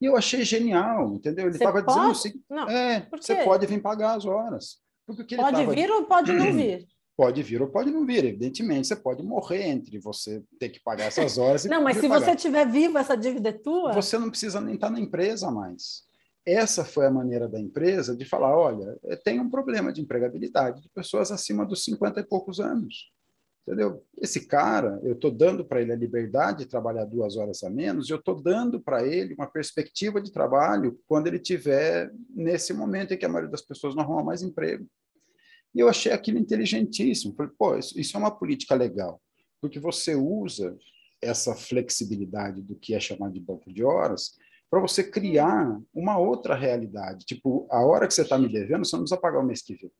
[0.01, 1.47] E eu achei genial, entendeu?
[1.47, 4.79] Ele estava dizendo assim: não, é, você pode vir pagar as horas.
[5.05, 6.88] Porque pode vir ou pode não vir?
[7.19, 8.23] Pode vir ou pode não vir.
[8.23, 12.08] Evidentemente, você pode morrer entre você ter que pagar essas horas e Não, mas se
[12.08, 12.23] pagar.
[12.23, 13.91] você estiver vivo, essa dívida é tua?
[13.91, 16.08] Você não precisa nem estar na empresa mais.
[16.45, 20.88] Essa foi a maneira da empresa de falar: olha, tem um problema de empregabilidade de
[20.88, 23.12] pessoas acima dos 50 e poucos anos.
[23.67, 24.01] Entendeu?
[24.17, 28.08] Esse cara, eu estou dando para ele a liberdade de trabalhar duas horas a menos,
[28.08, 33.13] e eu estou dando para ele uma perspectiva de trabalho quando ele tiver nesse momento
[33.13, 34.88] em que a maioria das pessoas não arruma mais emprego.
[35.73, 37.36] E eu achei aquilo inteligentíssimo.
[37.36, 39.21] Falei, pô, isso, isso é uma política legal,
[39.62, 40.77] porque você usa
[41.21, 44.38] essa flexibilidade do que é chamado de banco de horas
[44.69, 47.25] para você criar uma outra realidade.
[47.25, 49.75] Tipo, a hora que você está me devendo, você não precisa pagar o mês que
[49.75, 49.91] vem.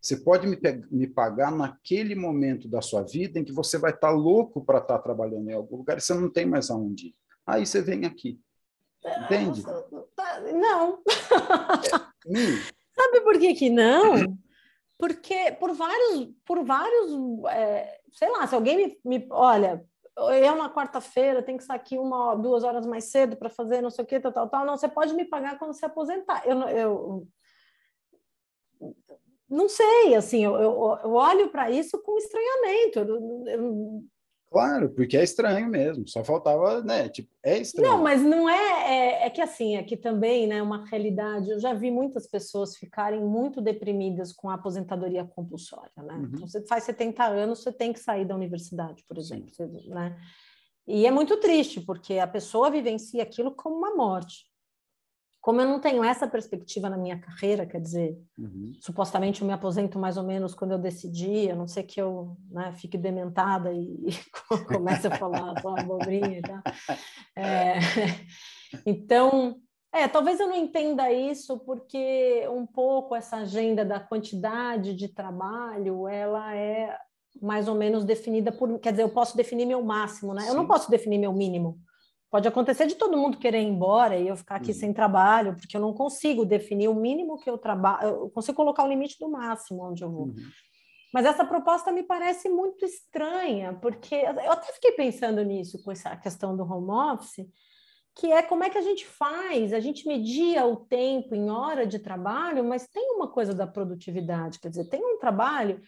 [0.00, 0.58] Você pode me,
[0.90, 4.78] me pagar naquele momento da sua vida em que você vai estar tá louco para
[4.78, 7.14] estar tá trabalhando em algum lugar e você não tem mais aonde ir.
[7.46, 8.40] Aí você vem aqui.
[9.24, 9.62] Entende?
[10.54, 11.02] Não.
[11.06, 14.38] É, Sabe por que, que não?
[14.98, 17.12] Porque por vários, por vários,
[17.50, 19.84] é, sei lá, se alguém me, me olha,
[20.16, 23.90] eu na quarta-feira tenho que estar aqui uma, duas horas mais cedo para fazer não
[23.90, 24.64] sei o que, tal, tal, tal.
[24.64, 26.42] Não, você pode me pagar quando se aposentar.
[26.46, 27.28] Eu, eu
[29.48, 32.98] não sei, assim, eu, eu, eu olho para isso com estranhamento.
[33.00, 34.04] Eu, eu,
[34.50, 37.08] Claro, porque é estranho mesmo, só faltava, né?
[37.08, 37.88] Tipo, é estranho.
[37.88, 41.74] Não, mas não é, é, é que assim, aqui também, né, uma realidade, eu já
[41.74, 46.14] vi muitas pessoas ficarem muito deprimidas com a aposentadoria compulsória, né?
[46.14, 46.30] Uhum.
[46.32, 50.16] Então, você faz 70 anos, você tem que sair da universidade, por exemplo, você, né?
[50.86, 54.46] E é muito triste, porque a pessoa vivencia aquilo como uma morte.
[55.46, 58.72] Como eu não tenho essa perspectiva na minha carreira, quer dizer, uhum.
[58.80, 62.36] supostamente eu me aposento mais ou menos quando eu decidi, a não ser que eu
[62.50, 64.10] né, fique dementada e, e
[64.66, 66.60] comece a falar só abobrinha e tal.
[67.36, 67.74] É,
[68.84, 69.54] então,
[69.92, 76.08] é, talvez eu não entenda isso porque um pouco essa agenda da quantidade de trabalho,
[76.08, 76.98] ela é
[77.40, 80.42] mais ou menos definida por, quer dizer, eu posso definir meu máximo, né?
[80.42, 80.48] Sim.
[80.48, 81.78] Eu não posso definir meu mínimo.
[82.30, 84.78] Pode acontecer de todo mundo querer ir embora e eu ficar aqui uhum.
[84.78, 88.84] sem trabalho, porque eu não consigo definir o mínimo que eu trabalho, eu consigo colocar
[88.84, 90.26] o limite do máximo onde eu vou.
[90.26, 90.34] Uhum.
[91.14, 96.16] Mas essa proposta me parece muito estranha, porque eu até fiquei pensando nisso com essa
[96.16, 97.46] questão do home office,
[98.14, 101.86] que é como é que a gente faz, a gente media o tempo em hora
[101.86, 105.80] de trabalho, mas tem uma coisa da produtividade, quer dizer, tem um trabalho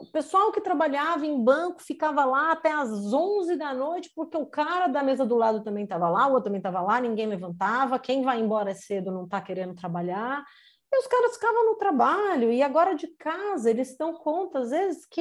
[0.00, 4.46] O pessoal que trabalhava em banco ficava lá até as 11 da noite, porque o
[4.46, 7.98] cara da mesa do lado também estava lá, o outro também estava lá, ninguém levantava.
[7.98, 10.42] Quem vai embora cedo não está querendo trabalhar.
[10.90, 15.04] E os caras ficavam no trabalho, e agora de casa eles dão conta, às vezes,
[15.04, 15.20] que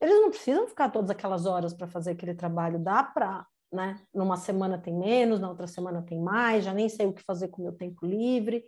[0.00, 2.78] eles não precisam ficar todas aquelas horas para fazer aquele trabalho.
[2.78, 4.00] Dá para, né?
[4.14, 7.48] Numa semana tem menos, na outra semana tem mais, já nem sei o que fazer
[7.48, 8.62] com o meu tempo livre.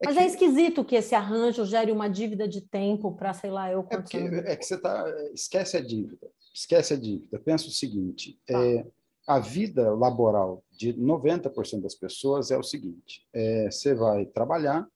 [0.00, 0.24] É Mas é que...
[0.24, 3.96] é esquisito que esse arranjo gere uma dívida de tempo para, sei lá, eu é
[3.96, 5.04] porque, É que você tá.
[5.34, 6.30] Esquece a dívida.
[6.54, 7.38] Esquece a dívida.
[7.40, 8.64] Pensa o seguinte: tá.
[8.64, 8.86] é,
[9.26, 14.86] a vida laboral de 90% das pessoas é o seguinte: é, você vai trabalhar,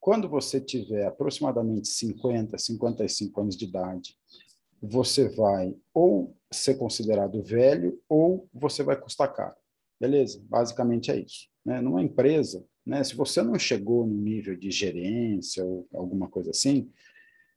[0.00, 4.18] quando você tiver aproximadamente 50, 55 anos de idade,
[4.82, 9.54] você vai ou ser considerado velho ou você vai custar caro.
[10.00, 10.42] Beleza?
[10.48, 11.48] Basicamente é isso.
[11.64, 11.80] Né?
[11.80, 16.90] Numa empresa, né, se você não chegou no nível de gerência ou alguma coisa assim,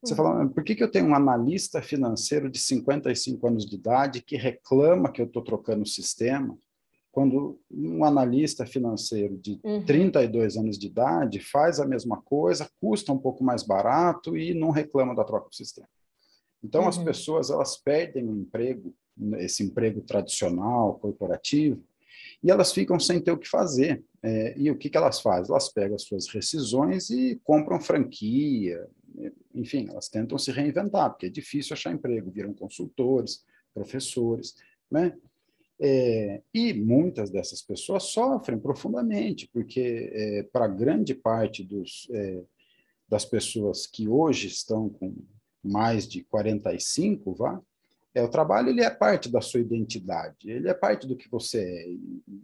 [0.04, 0.18] você uhum.
[0.18, 4.36] fala, por que, que eu tenho um analista financeiro de 55 anos de idade que
[4.36, 6.58] reclama que eu estou trocando o sistema,
[7.12, 9.86] quando um analista financeiro de uhum.
[9.86, 14.70] 32 anos de idade faz a mesma coisa, custa um pouco mais barato e não
[14.70, 15.88] reclama da troca do sistema.
[16.62, 16.90] Então, uhum.
[16.90, 18.94] as pessoas elas perdem o emprego,
[19.38, 21.82] esse emprego tradicional, corporativo,
[22.44, 24.04] e elas ficam sem ter o que fazer.
[24.28, 25.52] É, e o que, que elas fazem?
[25.52, 28.88] Elas pegam as suas rescisões e compram franquia,
[29.54, 34.56] enfim, elas tentam se reinventar, porque é difícil achar emprego, viram consultores, professores,
[34.90, 35.16] né?
[35.80, 42.42] É, e muitas dessas pessoas sofrem profundamente, porque é, para grande parte dos, é,
[43.08, 45.14] das pessoas que hoje estão com
[45.62, 47.62] mais de 45, vá,
[48.16, 51.60] é, o trabalho ele é parte da sua identidade, ele é parte do que você
[51.60, 51.86] é.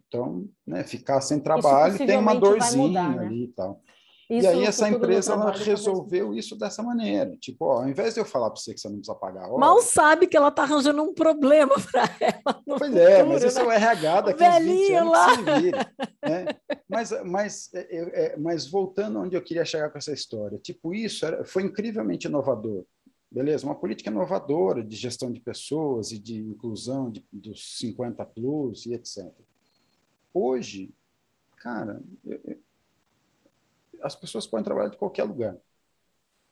[0.08, 3.26] Então, né, ficar sem trabalho tem uma dorzinha mudar, né?
[3.26, 3.82] ali e tal.
[4.30, 7.36] Isso, e aí essa empresa ela resolveu isso dessa maneira.
[7.36, 9.58] Tipo, ó, ao invés de eu falar para você que você não precisa pagar hora...
[9.58, 12.62] Mal sabe que ela está arranjando um problema para ela.
[12.66, 13.64] Pois futuro, é, mas esse né?
[13.64, 15.28] é o RH daqui a 20 anos lá.
[15.28, 16.46] que se vira, né?
[16.90, 21.26] mas, mas, é, é, mas voltando onde eu queria chegar com essa história, tipo, isso
[21.26, 22.86] era, foi incrivelmente inovador.
[23.32, 28.86] Beleza, uma política inovadora de gestão de pessoas e de inclusão de, dos 50 plus
[28.86, 29.32] e etc.
[30.34, 30.94] Hoje,
[31.56, 32.60] cara, eu,
[34.02, 35.56] as pessoas podem trabalhar de qualquer lugar.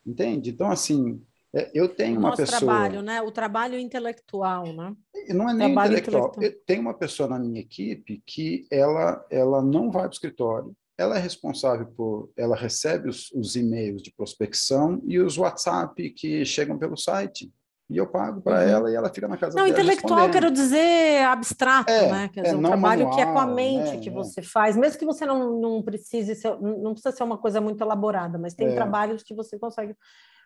[0.05, 0.51] Entende?
[0.51, 1.21] Então, assim,
[1.53, 2.59] é, eu tenho o uma pessoa.
[2.59, 3.21] trabalho, né?
[3.21, 4.95] O trabalho intelectual, né?
[5.29, 6.29] Não é nem intelectual.
[6.29, 6.63] intelectual.
[6.65, 10.75] Tem uma pessoa na minha equipe que ela, ela não vai para o escritório.
[10.99, 12.29] Ela é responsável por.
[12.35, 17.49] Ela recebe os, os e-mails de prospecção e os WhatsApp que chegam pelo site
[17.89, 18.69] e eu pago para uhum.
[18.69, 19.77] ela e ela fica na casa não, dela.
[19.77, 22.29] Não, intelectual quero dizer abstrato, é, né?
[22.31, 23.97] Quer dizer, é, um trabalho manual, que é com a mente né?
[23.97, 27.59] que você faz, mesmo que você não, não precise ser, não precisa ser uma coisa
[27.59, 28.75] muito elaborada, mas tem é.
[28.75, 29.95] trabalhos que você consegue.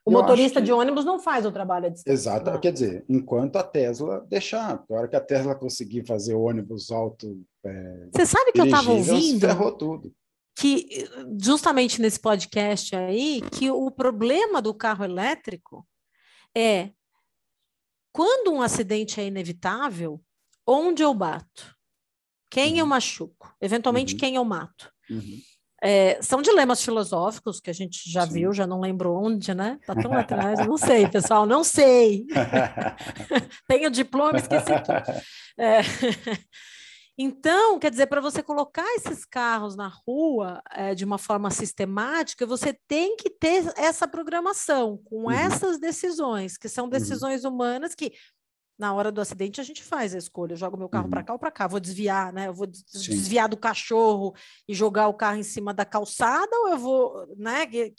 [0.05, 0.67] O eu motorista que...
[0.67, 2.13] de ônibus não faz o trabalho à distância.
[2.13, 2.59] Exato, né?
[2.59, 7.41] quer dizer, enquanto a Tesla deixar, a hora que a Tesla conseguir fazer ônibus alto.
[7.65, 9.41] É, você sabe que eu estava ouvindo?
[9.41, 10.13] Ferrou tudo
[10.55, 11.09] que
[11.41, 15.87] justamente nesse podcast aí que o problema do carro elétrico
[16.55, 16.91] é
[18.11, 20.21] quando um acidente é inevitável,
[20.67, 21.75] onde eu bato?
[22.51, 22.79] Quem uhum.
[22.79, 23.55] eu machuco?
[23.59, 24.19] Eventualmente, uhum.
[24.19, 24.93] quem eu mato?
[25.09, 25.39] Uhum.
[25.81, 28.33] É, são dilemas filosóficos que a gente já Sim.
[28.33, 29.79] viu, já não lembro onde, né?
[29.85, 32.25] Tá tão atrás, não sei, pessoal, não sei.
[33.67, 35.21] Tenho diploma, esqueci tudo.
[35.57, 35.81] É,
[37.17, 42.45] Então, quer dizer, para você colocar esses carros na rua é, de uma forma sistemática,
[42.45, 45.31] você tem que ter essa programação com uhum.
[45.31, 46.89] essas decisões, que são uhum.
[46.89, 47.51] decisões uhum.
[47.51, 48.13] humanas que
[48.77, 51.11] na hora do acidente a gente faz a escolha, eu jogo meu carro uhum.
[51.11, 52.47] para cá ou para cá, vou desviar, né?
[52.47, 53.11] Eu vou Sim.
[53.11, 54.33] desviar do cachorro
[54.67, 57.67] e jogar o carro em cima da calçada ou eu vou, né?
[57.67, 57.91] Que,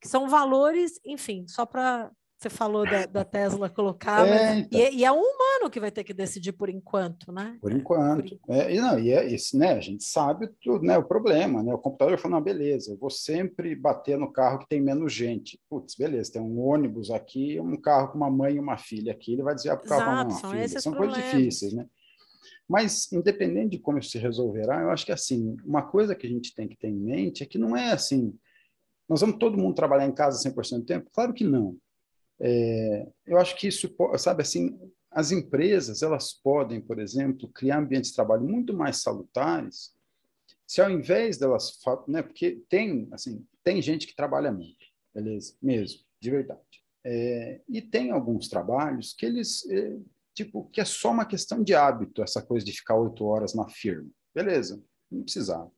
[0.00, 4.78] que são valores, enfim, só para você falou da, da Tesla colocar, é, então.
[4.78, 7.58] e, é, e, é um humano que vai ter que decidir por enquanto, né?
[7.60, 8.38] Por enquanto.
[8.38, 8.54] Por.
[8.54, 9.72] É, e não, e é isso, né?
[9.72, 10.96] A gente sabe tudo, né?
[10.96, 11.74] O problema, né?
[11.74, 15.60] O computador falou, não, beleza, eu vou sempre bater no carro que tem menos gente.
[15.68, 19.32] Putz, beleza, tem um ônibus aqui, um carro com uma mãe e uma filha aqui,
[19.32, 20.80] ele vai desviar para o carro Exato, uma são filha.
[20.80, 21.16] São problemas.
[21.16, 21.86] coisas difíceis, né?
[22.68, 26.30] Mas, independente de como isso se resolverá, eu acho que, assim, uma coisa que a
[26.30, 28.32] gente tem que ter em mente é que não é assim,
[29.08, 31.10] nós vamos todo mundo trabalhar em casa 100% do tempo?
[31.12, 31.76] Claro que não.
[32.40, 34.78] É, eu acho que isso, sabe assim,
[35.10, 39.92] as empresas elas podem, por exemplo, criar ambientes de trabalho muito mais salutares,
[40.66, 44.84] se ao invés delas, né, porque tem assim, tem gente que trabalha muito,
[45.14, 46.60] beleza, mesmo, de verdade.
[47.04, 49.98] É, e tem alguns trabalhos que eles, é,
[50.34, 53.68] tipo, que é só uma questão de hábito, essa coisa de ficar oito horas na
[53.68, 55.72] firma, beleza, não precisava.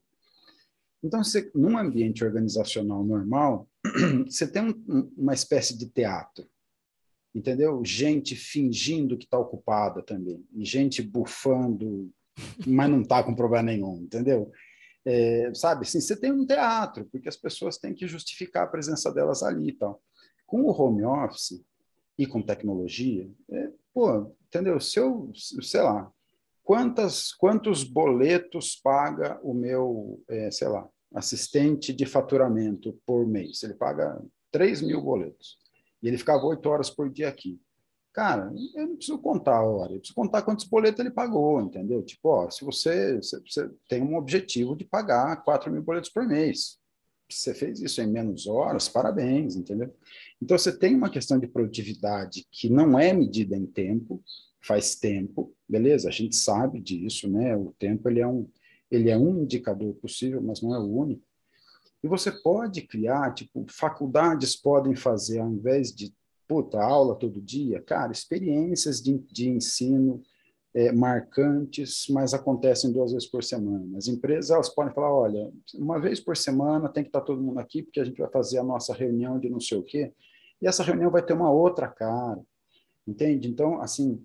[1.03, 3.69] Então, você, num ambiente organizacional normal,
[4.27, 6.47] você tem um, uma espécie de teatro,
[7.35, 7.83] entendeu?
[7.85, 12.13] Gente fingindo que está ocupada também, gente bufando,
[12.67, 14.51] mas não está com problema nenhum, entendeu?
[15.05, 19.13] É, sabe, assim, você tem um teatro, porque as pessoas têm que justificar a presença
[19.13, 20.03] delas ali e tal.
[20.47, 21.65] Com o home office
[22.19, 24.79] e com tecnologia, é, pô, entendeu?
[24.79, 26.13] Se eu, sei lá,
[26.71, 33.65] quantas, quantos boletos paga o meu, é, sei lá, assistente de faturamento por mês?
[33.65, 35.59] Ele paga 3 mil boletos.
[36.01, 37.61] E ele ficava oito horas por dia aqui.
[38.13, 42.05] Cara, eu não preciso contar a hora, eu preciso contar quantos boletos ele pagou, entendeu?
[42.05, 46.79] Tipo, ó, se você, você tem um objetivo de pagar 4 mil boletos por mês,
[47.29, 49.93] você fez isso em menos horas, parabéns, entendeu?
[50.41, 54.23] Então, você tem uma questão de produtividade que não é medida em tempo,
[54.61, 56.09] faz tempo, beleza?
[56.09, 57.57] A gente sabe disso, né?
[57.57, 58.49] O tempo ele é um
[58.91, 61.23] ele é um indicador possível, mas não é o único.
[62.03, 66.13] E você pode criar, tipo, faculdades podem fazer, ao invés de
[66.49, 70.21] puta, aula todo dia, cara, experiências de, de ensino
[70.75, 73.97] é, marcantes, mas acontecem duas vezes por semana.
[73.97, 77.61] As empresas elas podem falar, olha, uma vez por semana tem que estar todo mundo
[77.61, 80.13] aqui, porque a gente vai fazer a nossa reunião de não sei o quê,
[80.61, 82.41] e essa reunião vai ter uma outra cara,
[83.07, 83.49] entende?
[83.49, 84.21] Então, assim,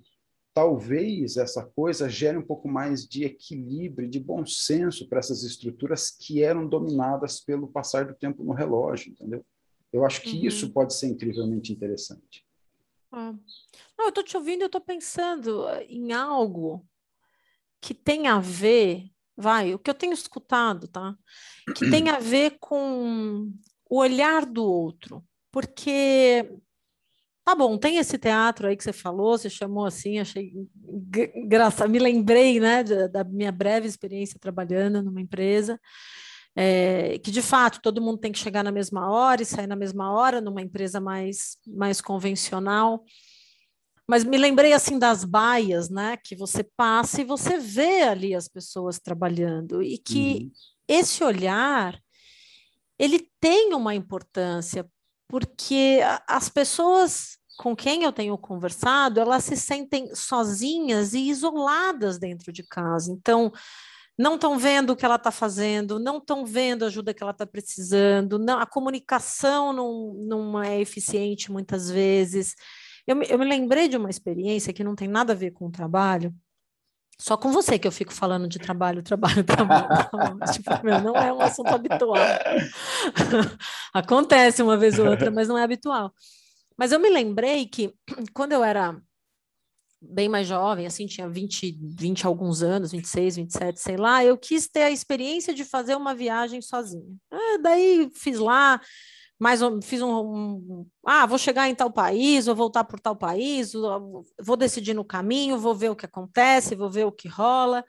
[0.55, 6.09] talvez essa coisa gere um pouco mais de equilíbrio, de bom senso para essas estruturas
[6.09, 9.45] que eram dominadas pelo passar do tempo no relógio, entendeu?
[9.91, 10.45] Eu acho que uhum.
[10.45, 12.45] isso pode ser incrivelmente interessante.
[13.11, 13.33] Ah.
[13.97, 16.87] Não, eu estou te ouvindo, eu estou pensando eh, em algo
[17.81, 21.17] que tem a ver, vai, o que eu tenho escutado, tá?
[21.75, 23.51] Que tem a ver com
[23.89, 25.21] o olhar do outro.
[25.51, 26.49] Porque
[27.45, 30.51] Tá bom, tem esse teatro aí que você falou, você chamou assim, achei
[31.35, 31.91] engraçado.
[31.91, 35.79] Me lembrei, né, da minha breve experiência trabalhando numa empresa,
[36.55, 39.75] é, que de fato todo mundo tem que chegar na mesma hora e sair na
[39.75, 43.03] mesma hora, numa empresa mais, mais convencional.
[44.07, 48.47] Mas me lembrei assim das baias, né, que você passa e você vê ali as
[48.47, 50.51] pessoas trabalhando e que uhum.
[50.87, 52.01] esse olhar
[52.97, 54.89] ele tem uma importância
[55.27, 62.51] porque as pessoas com quem eu tenho conversado, elas se sentem sozinhas e isoladas dentro
[62.51, 63.11] de casa.
[63.11, 63.51] Então,
[64.17, 67.31] não estão vendo o que ela está fazendo, não estão vendo a ajuda que ela
[67.31, 72.55] está precisando, não, a comunicação não, não é eficiente muitas vezes.
[73.05, 75.71] Eu, eu me lembrei de uma experiência que não tem nada a ver com o
[75.71, 76.33] trabalho,
[77.17, 79.87] só com você que eu fico falando de trabalho, trabalho, trabalho.
[80.51, 82.15] tipo, meu, não é um assunto habitual.
[83.93, 86.13] Acontece uma vez ou outra, mas não é habitual.
[86.77, 87.93] Mas eu me lembrei que
[88.33, 88.99] quando eu era
[90.01, 94.67] bem mais jovem, assim, tinha 20, 20 alguns anos, 26, 27, sei lá, eu quis
[94.67, 97.15] ter a experiência de fazer uma viagem sozinha.
[97.31, 98.79] É, daí fiz lá,
[99.39, 103.73] mais fiz um, um, ah, vou chegar em tal país, vou voltar por tal país,
[104.41, 107.83] vou decidir no caminho, vou ver o que acontece, vou ver o que rola.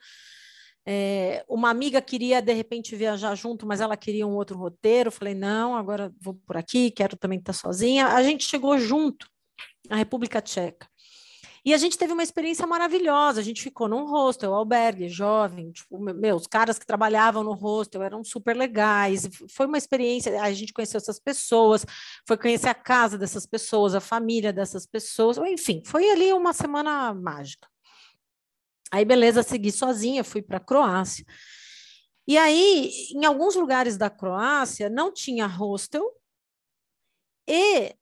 [0.89, 5.11] É, uma amiga queria de repente viajar junto, mas ela queria um outro roteiro.
[5.11, 8.07] Falei, não, agora vou por aqui, quero também estar sozinha.
[8.07, 9.27] A gente chegou junto
[9.89, 10.87] à República Tcheca.
[11.65, 13.39] E a gente teve uma experiência maravilhosa.
[13.39, 15.71] A gente ficou num hostel, albergue, jovem.
[15.71, 15.99] Tipo,
[16.35, 19.27] os caras que trabalhavam no hostel eram super legais.
[19.49, 20.41] Foi uma experiência.
[20.41, 21.85] A gente conheceu essas pessoas,
[22.25, 25.37] foi conhecer a casa dessas pessoas, a família dessas pessoas.
[25.37, 27.67] Enfim, foi ali uma semana mágica.
[28.91, 31.25] Aí, beleza, segui sozinha, fui para a Croácia.
[32.27, 36.11] E aí, em alguns lugares da Croácia, não tinha hostel
[37.47, 37.95] e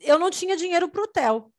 [0.00, 1.51] eu não tinha dinheiro para o hotel.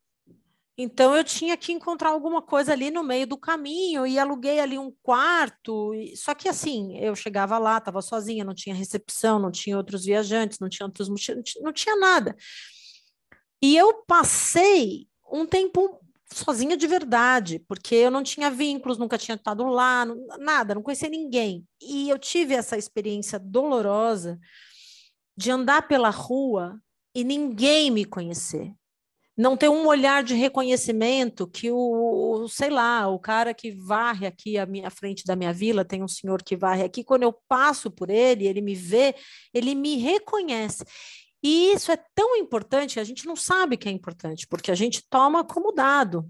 [0.77, 4.77] Então eu tinha que encontrar alguma coisa ali no meio do caminho e aluguei ali
[4.77, 5.91] um quarto.
[6.15, 10.59] Só que assim, eu chegava lá, estava sozinha, não tinha recepção, não tinha outros viajantes,
[10.59, 11.09] não tinha outros
[11.61, 12.35] não tinha nada.
[13.61, 15.99] E eu passei um tempo
[16.33, 20.05] sozinha de verdade, porque eu não tinha vínculos, nunca tinha estado lá,
[20.39, 21.65] nada, não conhecia ninguém.
[21.79, 24.39] E eu tive essa experiência dolorosa
[25.37, 26.79] de andar pela rua
[27.13, 28.73] e ninguém me conhecer
[29.35, 34.57] não ter um olhar de reconhecimento que o, sei lá, o cara que varre aqui
[34.57, 37.89] a minha frente da minha vila, tem um senhor que varre aqui, quando eu passo
[37.89, 39.15] por ele, ele me vê,
[39.53, 40.85] ele me reconhece.
[41.41, 45.03] E isso é tão importante, a gente não sabe que é importante, porque a gente
[45.09, 46.29] toma como dado.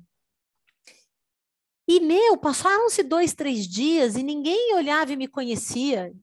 [1.86, 6.14] E, meu, passaram-se dois, três dias e ninguém olhava e me conhecia.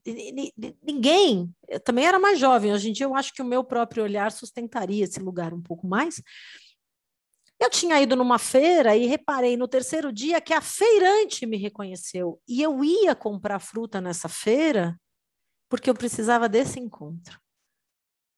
[0.82, 1.54] Ninguém.
[1.68, 2.72] Eu também era mais jovem.
[2.72, 5.86] Hoje em dia, eu acho que o meu próprio olhar sustentaria esse lugar um pouco
[5.86, 6.22] mais.
[7.60, 12.40] Eu tinha ido numa feira e reparei no terceiro dia que a feirante me reconheceu.
[12.48, 14.98] E eu ia comprar fruta nessa feira
[15.68, 17.38] porque eu precisava desse encontro.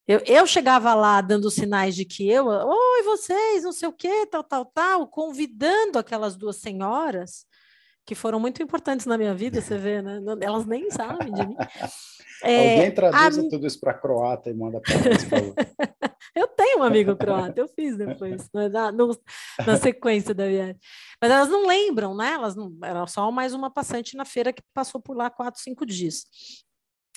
[0.06, 4.26] Eu, eu chegava lá dando sinais de que eu, oi, vocês, não sei o quê,
[4.26, 7.46] tal, tal, tal, convidando aquelas duas senhoras,
[8.04, 10.20] que foram muito importantes na minha vida, você vê, né?
[10.40, 11.56] Elas nem sabem de mim.
[12.44, 13.48] É, Alguém traduz a...
[13.48, 14.92] tudo isso para croata e manda para
[16.34, 19.16] Eu tenho um amigo croata, eu fiz depois, né, na, no,
[19.64, 20.76] na sequência da viagem.
[21.20, 22.32] Mas elas não lembram, né?
[22.32, 25.86] Elas não, era só mais uma passante na feira que passou por lá quatro, cinco
[25.86, 26.24] dias.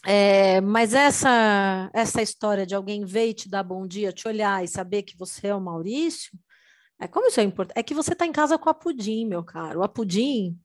[0.05, 4.63] É, mas essa essa história de alguém ver e te dar bom dia, te olhar
[4.63, 6.37] e saber que você é o Maurício,
[6.99, 7.77] é como isso é importante.
[7.77, 9.83] É que você está em casa com a Pudim, meu caro.
[9.83, 10.59] A Pudim,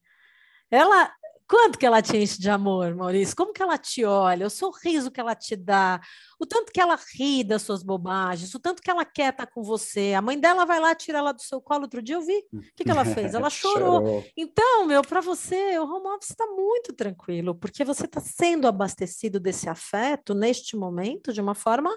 [0.71, 1.13] ela
[1.51, 3.35] Quanto que ela te enche de amor, Maurício?
[3.35, 4.47] Como que ela te olha?
[4.47, 6.01] O sorriso que ela te dá,
[6.39, 9.61] o tanto que ela ri das suas bobagens, o tanto que ela quer estar com
[9.61, 10.15] você.
[10.15, 12.47] A mãe dela vai lá tirar ela do seu colo outro dia, eu vi.
[12.53, 13.35] O que, que ela fez?
[13.35, 14.01] Ela chorou.
[14.01, 14.25] chorou.
[14.37, 19.41] Então, meu, para você, o home office está muito tranquilo, porque você está sendo abastecido
[19.41, 21.91] desse afeto neste momento de uma forma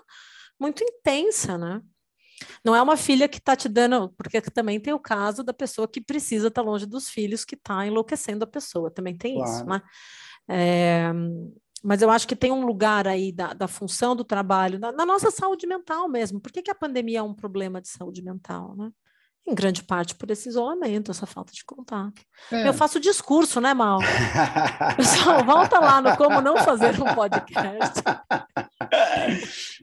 [0.59, 1.79] muito intensa, né?
[2.63, 5.87] Não é uma filha que está te dando, porque também tem o caso da pessoa
[5.87, 9.51] que precisa estar tá longe dos filhos, que está enlouquecendo a pessoa, também tem claro.
[9.51, 9.81] isso, né?
[10.47, 11.11] É,
[11.83, 15.05] mas eu acho que tem um lugar aí da, da função do trabalho, na, na,
[15.05, 16.39] nossa saúde mental mesmo.
[16.39, 18.89] Por que, que a pandemia é um problema de saúde mental, né?
[19.45, 22.21] Em grande parte por esse isolamento, essa falta de contato.
[22.49, 22.67] É.
[22.67, 23.99] Eu faço discurso, né, Mal?
[24.95, 28.01] Pessoal, volta lá no Como Não Fazer um Podcast.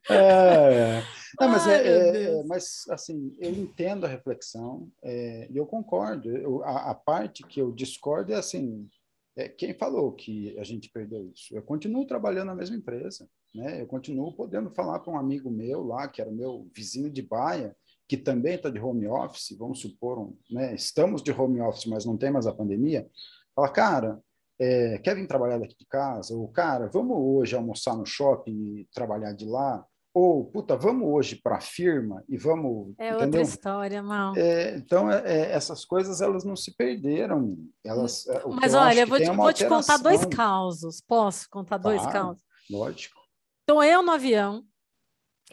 [0.08, 1.02] É.
[1.38, 6.28] Não, mas, Ai, é, é, mas assim, eu entendo a reflexão é, e eu concordo.
[6.36, 8.88] Eu, a, a, parte que eu discordo é assim,
[9.36, 11.54] é, quem falou que a gente perdeu isso?
[11.54, 13.80] Eu continuo trabalhando na mesma empresa, né?
[13.80, 17.76] Eu continuo podendo falar com um amigo meu lá, que era meu vizinho de baia,
[18.10, 20.74] que também está de home office, vamos supor, um, né?
[20.74, 23.08] Estamos de home office, mas não tem mais a pandemia.
[23.54, 24.20] Fala, cara,
[24.58, 26.34] é, quer vir trabalhar daqui de casa?
[26.34, 29.86] Ou, cara, vamos hoje almoçar no shopping e trabalhar de lá?
[30.12, 32.92] ou puta, vamos hoje para a firma e vamos.
[32.98, 33.26] É entendeu?
[33.26, 34.36] outra história, mal.
[34.36, 37.56] É, então, é, é, essas coisas elas não se perderam.
[37.84, 41.00] Elas, é, Mas olha, eu vou, te, é vou te, contar dois causos.
[41.00, 42.42] Posso contar claro, dois causos?
[42.68, 43.20] Lógico.
[43.62, 44.64] Então, eu no avião,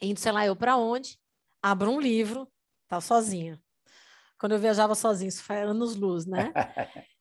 [0.02, 1.20] indo, sei lá, eu para onde,
[1.72, 2.48] abro um livro,
[2.88, 3.62] tá sozinha.
[4.40, 6.54] Quando eu viajava sozinho, isso faz anos luz, né?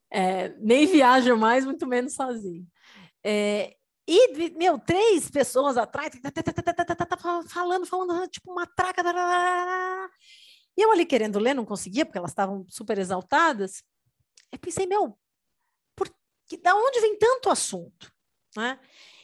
[0.08, 2.64] É, nem viajo mais, muito menos sozinho.
[3.24, 3.76] É,
[4.08, 6.12] e, meu, três pessoas atrás,
[7.48, 9.02] falando, falando, tipo uma traca.
[10.76, 13.82] E eu ali querendo ler, não conseguia, porque elas estavam super exaltadas.
[14.52, 15.18] Eu pensei, meu,
[15.96, 16.08] por,
[16.46, 18.12] que, da onde vem tanto assunto?
[18.56, 18.78] Né?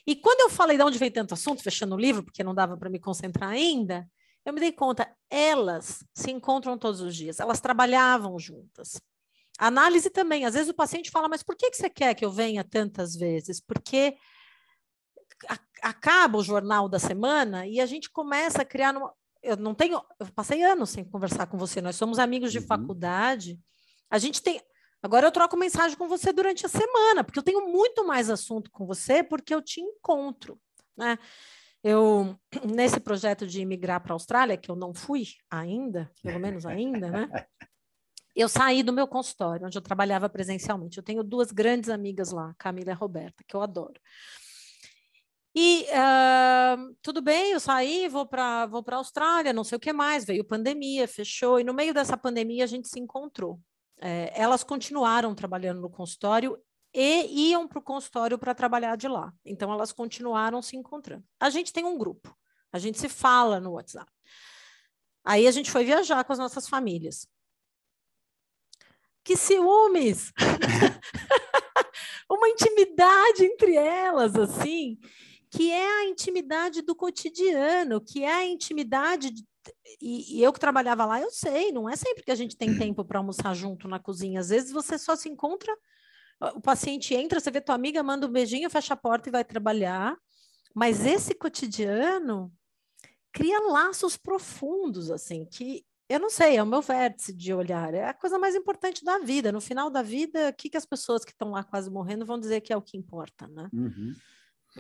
[0.04, 2.76] E quando eu falei de onde vem tanto assunto, fechando o livro, porque não dava
[2.76, 4.10] para me concentrar ainda,
[4.44, 9.00] eu me dei conta, elas se encontram todos os dias, elas trabalhavam juntas.
[9.58, 12.24] A análise também, às vezes o paciente fala, mas por que, que você quer que
[12.24, 13.60] eu venha tantas vezes?
[13.60, 14.16] Porque
[15.82, 18.92] acaba o jornal da semana e a gente começa a criar.
[18.92, 19.12] Numa,
[19.42, 20.00] eu não tenho.
[20.18, 22.66] Eu passei anos sem conversar com você, nós somos amigos de uhum.
[22.66, 23.60] faculdade.
[24.10, 24.60] A gente tem.
[25.02, 28.70] Agora eu troco mensagem com você durante a semana, porque eu tenho muito mais assunto
[28.70, 30.60] com você, porque eu te encontro.
[30.96, 31.18] Né?
[31.82, 36.64] Eu, nesse projeto de imigrar para a Austrália, que eu não fui ainda, pelo menos
[36.66, 37.28] ainda, né?
[38.34, 40.96] Eu saí do meu consultório, onde eu trabalhava presencialmente.
[40.96, 44.00] Eu tenho duas grandes amigas lá, Camila e Roberta, que eu adoro.
[45.54, 49.92] E uh, tudo bem, eu saí, vou para vou a Austrália, não sei o que
[49.92, 53.60] mais, veio pandemia, fechou, e no meio dessa pandemia a gente se encontrou.
[54.00, 56.58] É, elas continuaram trabalhando no consultório
[56.94, 59.32] e iam para o consultório para trabalhar de lá.
[59.44, 61.24] Então elas continuaram se encontrando.
[61.40, 62.36] A gente tem um grupo,
[62.72, 64.10] a gente se fala no WhatsApp.
[65.24, 67.26] Aí a gente foi viajar com as nossas famílias.
[69.24, 70.32] Que ciúmes!
[72.28, 74.98] Uma intimidade entre elas, assim
[75.52, 79.30] que é a intimidade do cotidiano, que é a intimidade.
[79.30, 79.44] De,
[80.00, 82.76] e, e, eu que trabalhava lá, eu sei, não é sempre que a gente tem
[82.76, 84.40] tempo para almoçar junto na cozinha.
[84.40, 85.76] Às vezes você só se encontra,
[86.54, 89.44] o paciente entra, você vê tua amiga, manda um beijinho, fecha a porta e vai
[89.44, 90.16] trabalhar.
[90.74, 92.52] Mas esse cotidiano
[93.32, 98.08] cria laços profundos, assim, que eu não sei, é o meu vértice de olhar, é
[98.08, 99.50] a coisa mais importante da vida.
[99.50, 102.38] No final da vida, o que, que as pessoas que estão lá quase morrendo vão
[102.38, 103.68] dizer que é o que importa, né?
[103.72, 104.14] Uhum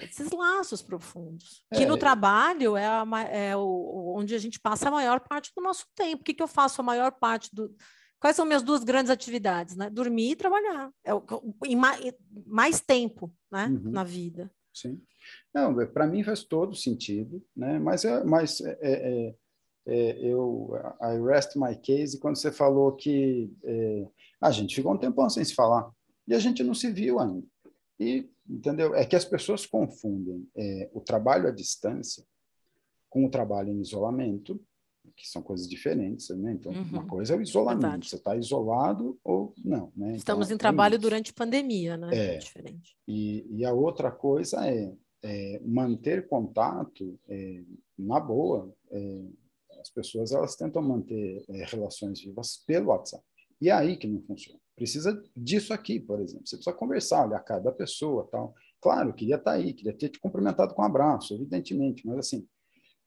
[0.00, 1.64] esses laços profundos.
[1.70, 1.78] É.
[1.78, 5.62] Que no trabalho é, a, é o, onde a gente passa a maior parte do
[5.62, 6.22] nosso tempo.
[6.22, 7.74] O que, que eu faço a maior parte do.
[8.22, 9.74] Quais são minhas duas grandes atividades?
[9.74, 9.90] Né?
[9.90, 10.92] Dormir e trabalhar.
[11.02, 11.24] É o,
[11.66, 11.74] em
[12.46, 13.66] mais, tempo né?
[13.66, 13.90] Uhum.
[13.90, 14.48] na vida.
[14.72, 15.02] Sim.
[15.52, 17.80] Não, para mim faz todo sentido, né?
[17.80, 19.34] mas, é, mas é, é,
[19.86, 20.70] é, eu
[21.00, 24.06] I rest my case quando você falou que é,
[24.40, 25.90] a gente ficou um tempão sem se falar
[26.28, 27.44] e a gente não se viu ainda.
[27.98, 28.94] E, entendeu?
[28.94, 32.24] É que as pessoas confundem é, o trabalho à distância
[33.10, 34.64] com o trabalho em isolamento,
[35.16, 36.52] que são coisas diferentes, né?
[36.52, 36.82] Então, uhum.
[36.82, 38.08] uma coisa é o isolamento, Verdade.
[38.08, 40.16] você está isolado ou não, né?
[40.16, 41.02] Estamos então, em trabalho isso.
[41.02, 42.08] durante pandemia, né?
[42.12, 42.96] É, é diferente.
[43.06, 44.92] E, e, a outra coisa é,
[45.22, 47.62] é manter contato é,
[47.98, 48.74] na boa.
[48.90, 49.24] É,
[49.80, 53.24] as pessoas elas tentam manter é, relações vivas pelo WhatsApp.
[53.60, 54.58] E é aí que não funciona.
[54.74, 56.46] Precisa disso aqui, por exemplo.
[56.46, 58.54] Você precisa conversar, olhar a cara da pessoa, tal.
[58.80, 62.46] Claro, queria estar tá aí, queria ter te cumprimentado com um abraço, evidentemente, mas assim,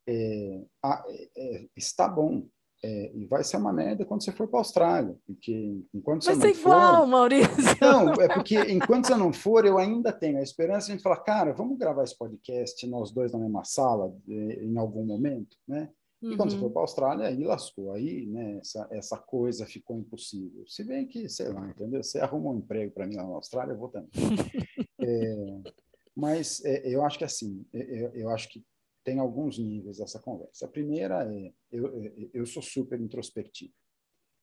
[0.07, 1.03] é, a,
[1.35, 2.47] é, está bom.
[2.83, 6.35] É, e vai ser uma merda quando você for para a Austrália, porque enquanto vai
[6.35, 7.07] você não igual, for...
[7.07, 7.49] Maurício.
[7.81, 11.03] Não, é porque enquanto você não for, eu ainda tenho a esperança de a gente
[11.03, 15.89] falar, cara, vamos gravar esse podcast nós dois na mesma sala em algum momento, né?
[16.21, 16.37] E uhum.
[16.37, 16.71] quando você for uhum.
[16.71, 20.63] para a Austrália, aí lascou, aí né, essa, essa coisa ficou impossível.
[20.67, 22.03] Se bem que, sei lá, entendeu?
[22.03, 24.09] Você arruma um emprego para mim lá na Austrália, eu vou também.
[25.01, 25.71] é,
[26.15, 28.63] mas é, eu acho que assim, eu, eu acho que
[29.05, 30.65] tem alguns níveis essa conversa.
[30.65, 33.73] A primeira é, eu, eu sou super introspectivo.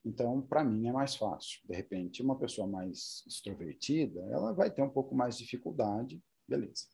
[0.05, 1.61] Então, para mim é mais fácil.
[1.65, 6.87] De repente, uma pessoa mais extrovertida, ela vai ter um pouco mais de dificuldade, beleza.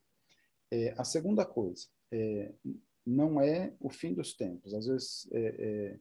[0.71, 2.55] É, a segunda coisa, é,
[3.07, 4.75] não é o fim dos tempos.
[4.75, 6.01] Às vezes, é, é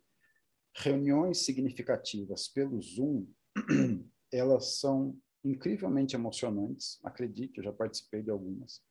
[0.73, 3.27] reuniões significativas pelo Zoom,
[4.31, 6.97] elas são incrivelmente emocionantes.
[7.03, 8.81] Acredite, eu já participei de algumas.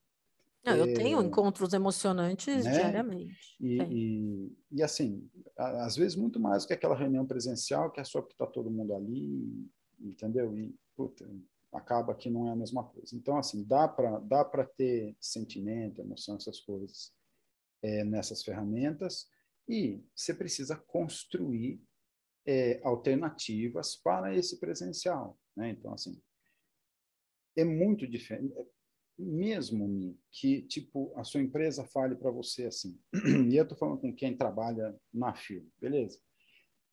[0.67, 2.73] Não, eu tenho encontros emocionantes né?
[2.73, 3.57] diariamente.
[3.61, 8.05] E, e, e, assim, às vezes muito mais do que aquela reunião presencial, que é
[8.05, 10.59] só porque está todo mundo ali, entendeu?
[10.59, 11.25] E, puta,
[11.73, 13.14] acaba que não é a mesma coisa.
[13.14, 14.45] Então, assim, dá para dá
[14.77, 17.12] ter sentimento, emoção, essas coisas
[17.83, 19.29] é, nessas ferramentas,
[19.69, 21.81] e você precisa construir
[22.47, 25.39] é, alternativas para esse presencial.
[25.57, 25.71] Né?
[25.71, 26.21] Então, assim,
[27.57, 28.55] é muito diferente
[29.19, 32.99] mesmo que tipo a sua empresa fale para você assim.
[33.51, 36.19] E eu estou falando com quem trabalha na firma beleza?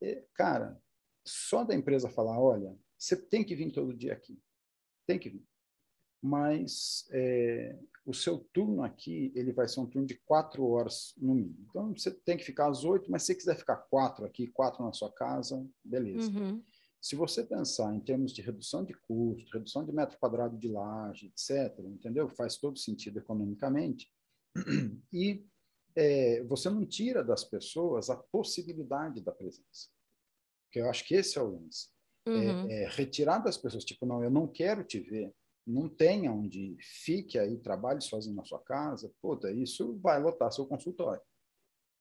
[0.02, 0.80] E, cara
[1.26, 4.40] só da empresa falar olha você tem que vir todo dia aqui.
[5.06, 5.46] Tem que vir.
[6.22, 11.36] Mas é, o seu turno aqui ele vai ser um turno de quatro horas no
[11.36, 11.66] mínimo.
[11.70, 14.94] Então você tem que ficar às oito mas se quiser ficar quatro aqui quatro na
[14.94, 16.32] sua casa beleza.
[16.32, 16.64] Uhum.
[17.04, 21.28] Se você pensar em termos de redução de custo, redução de metro quadrado de laje,
[21.28, 22.30] etc., entendeu?
[22.30, 24.10] Faz todo sentido economicamente.
[25.12, 25.46] E
[25.96, 29.90] é, você não tira das pessoas a possibilidade da presença.
[30.66, 31.90] Porque eu acho que esse é o lance.
[32.26, 32.70] É, uhum.
[32.70, 35.36] É, é retirar das pessoas, tipo, não, eu não quero te ver,
[35.68, 40.66] não tenha onde fique aí, trabalhe sozinho na sua casa, puta, isso vai lotar seu
[40.66, 41.22] consultório.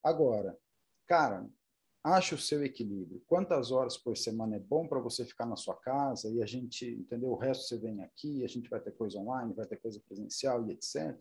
[0.00, 0.56] Agora,
[1.08, 1.50] cara,
[2.04, 3.22] ache o seu equilíbrio.
[3.26, 6.84] Quantas horas por semana é bom para você ficar na sua casa e a gente,
[6.84, 7.30] entendeu?
[7.30, 10.66] O resto você vem aqui, a gente vai ter coisa online, vai ter coisa presencial
[10.66, 11.16] e etc.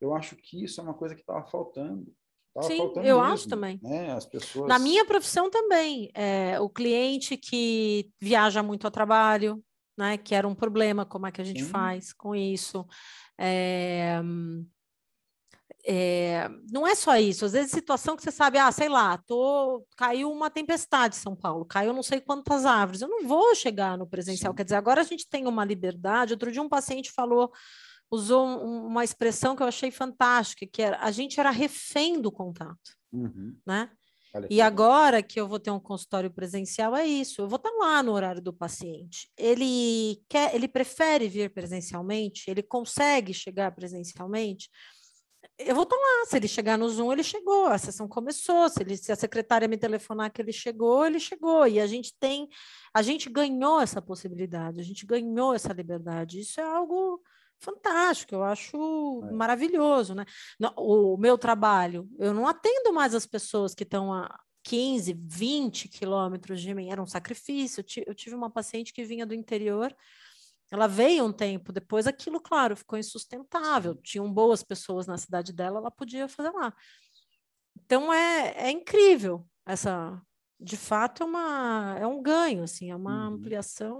[0.00, 2.12] Eu acho que isso é uma coisa que estava faltando.
[2.52, 3.80] Tava Sim, faltando eu mesmo, acho também.
[3.82, 4.12] Né?
[4.12, 4.68] As pessoas...
[4.68, 9.64] Na minha profissão também, é, o cliente que viaja muito ao trabalho,
[9.96, 10.18] né?
[10.18, 11.70] Que era um problema, como é que a gente Sim.
[11.70, 12.86] faz com isso?
[13.38, 14.20] É,
[15.86, 19.84] é, não é só isso, às vezes situação que você sabe, ah, sei lá, tô,
[19.96, 23.98] caiu uma tempestade em São Paulo, caiu não sei quantas árvores, eu não vou chegar
[23.98, 24.56] no presencial, Sim.
[24.56, 27.52] quer dizer, agora a gente tem uma liberdade, outro dia um paciente falou,
[28.10, 32.32] usou um, uma expressão que eu achei fantástica, que era, a gente era refém do
[32.32, 33.54] contato, uhum.
[33.66, 33.90] né?
[34.50, 37.40] E agora que eu vou ter um consultório presencial, é isso.
[37.40, 39.30] Eu vou estar lá no horário do paciente.
[39.38, 44.68] Ele quer, ele prefere vir presencialmente, ele consegue chegar presencialmente
[45.58, 46.26] eu vou estar lá.
[46.26, 48.68] Se ele chegar no Zoom, ele chegou, a sessão começou.
[48.68, 51.66] Se, ele, se a secretária me telefonar que ele chegou, ele chegou.
[51.66, 52.48] E a gente tem,
[52.92, 56.40] a gente ganhou essa possibilidade, a gente ganhou essa liberdade.
[56.40, 57.22] Isso é algo
[57.60, 59.32] fantástico, eu acho é.
[59.32, 60.24] maravilhoso, né?
[60.76, 66.60] O meu trabalho, eu não atendo mais as pessoas que estão a 15, 20 quilômetros
[66.60, 67.84] de mim, era um sacrifício.
[68.06, 69.94] Eu tive uma paciente que vinha do interior
[70.74, 73.94] ela veio um tempo depois, aquilo, claro, ficou insustentável.
[73.94, 76.74] Tinham boas pessoas na cidade dela, ela podia fazer lá.
[77.76, 80.20] Então é, é incrível essa,
[80.58, 83.34] de fato é uma é um ganho, assim, é uma uhum.
[83.36, 83.96] ampliação,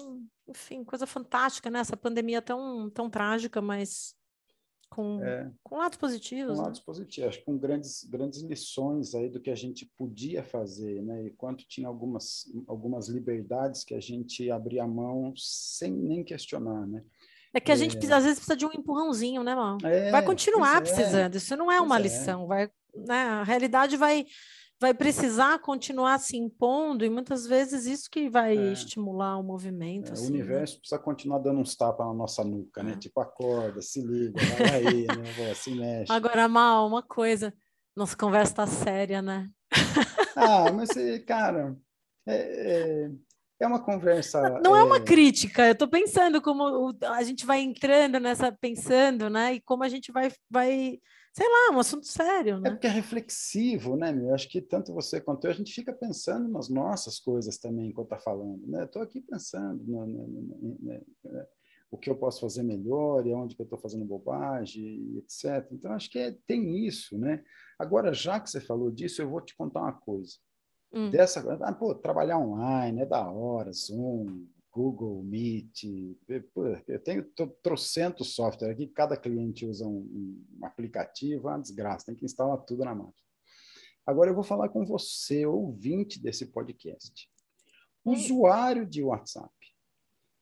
[0.49, 1.79] enfim, coisa fantástica, né?
[1.79, 4.17] Essa pandemia tão tão trágica, mas
[4.95, 6.53] com, é, com lados positivos.
[6.53, 6.65] Com né?
[6.65, 11.03] lados positivos, acho que com grandes, grandes lições aí do que a gente podia fazer,
[11.03, 11.27] né?
[11.27, 16.87] E quanto tinha algumas, algumas liberdades que a gente abria a mão sem nem questionar,
[16.87, 17.03] né?
[17.53, 17.79] É que a é...
[17.79, 19.79] gente precisa, às vezes precisa de um empurrãozinho, né, mal?
[19.83, 20.81] É, vai continuar é.
[20.81, 21.35] precisando.
[21.35, 22.03] Isso não é uma é.
[22.03, 23.25] lição, vai, né?
[23.25, 24.27] A realidade vai
[24.81, 28.73] vai precisar continuar se impondo, e muitas vezes isso que vai é.
[28.73, 30.11] estimular o movimento.
[30.11, 30.39] É, assim, o né?
[30.39, 30.81] universo né?
[30.81, 32.93] precisa continuar dando uns tapas na nossa nuca, né?
[32.93, 32.97] É.
[32.97, 35.55] Tipo, acorda, se liga, vai aí, né?
[35.55, 36.13] se mexe.
[36.13, 37.55] Agora, Mal, uma coisa,
[37.97, 39.49] nossa conversa tá séria, né?
[40.37, 40.91] ah, mas,
[41.27, 41.77] cara,
[42.27, 43.11] é, é,
[43.61, 44.61] é uma conversa.
[44.63, 49.31] Não é, é uma crítica, eu estou pensando como a gente vai entrando nessa, pensando,
[49.31, 49.55] né?
[49.55, 50.99] E como a gente vai, vai
[51.35, 52.69] sei lá, um assunto sério, é né?
[52.69, 54.33] É porque é reflexivo, né, meu?
[54.33, 58.07] Acho que tanto você quanto eu, a gente fica pensando nas nossas coisas também enquanto
[58.13, 58.85] está falando, né?
[58.85, 61.05] Estou aqui pensando no, no, no,
[61.91, 65.67] o que eu posso fazer melhor e onde que eu estou fazendo bobagem, etc.
[65.73, 67.43] Então, acho que é, tem isso, né?
[67.81, 70.35] Agora, já que você falou disso, eu vou te contar uma coisa.
[70.93, 71.11] Hum.
[71.11, 75.85] Dessa, ah, pô, trabalhar online é da hora, Zoom, Google Meet,
[76.89, 77.25] eu tenho
[77.63, 82.59] trocentos software aqui, cada cliente usa um, um aplicativo, é uma desgraça, tem que instalar
[82.65, 83.15] tudo na máquina.
[84.05, 87.31] Agora eu vou falar com você, ouvinte desse podcast.
[88.05, 89.55] Usuário de WhatsApp,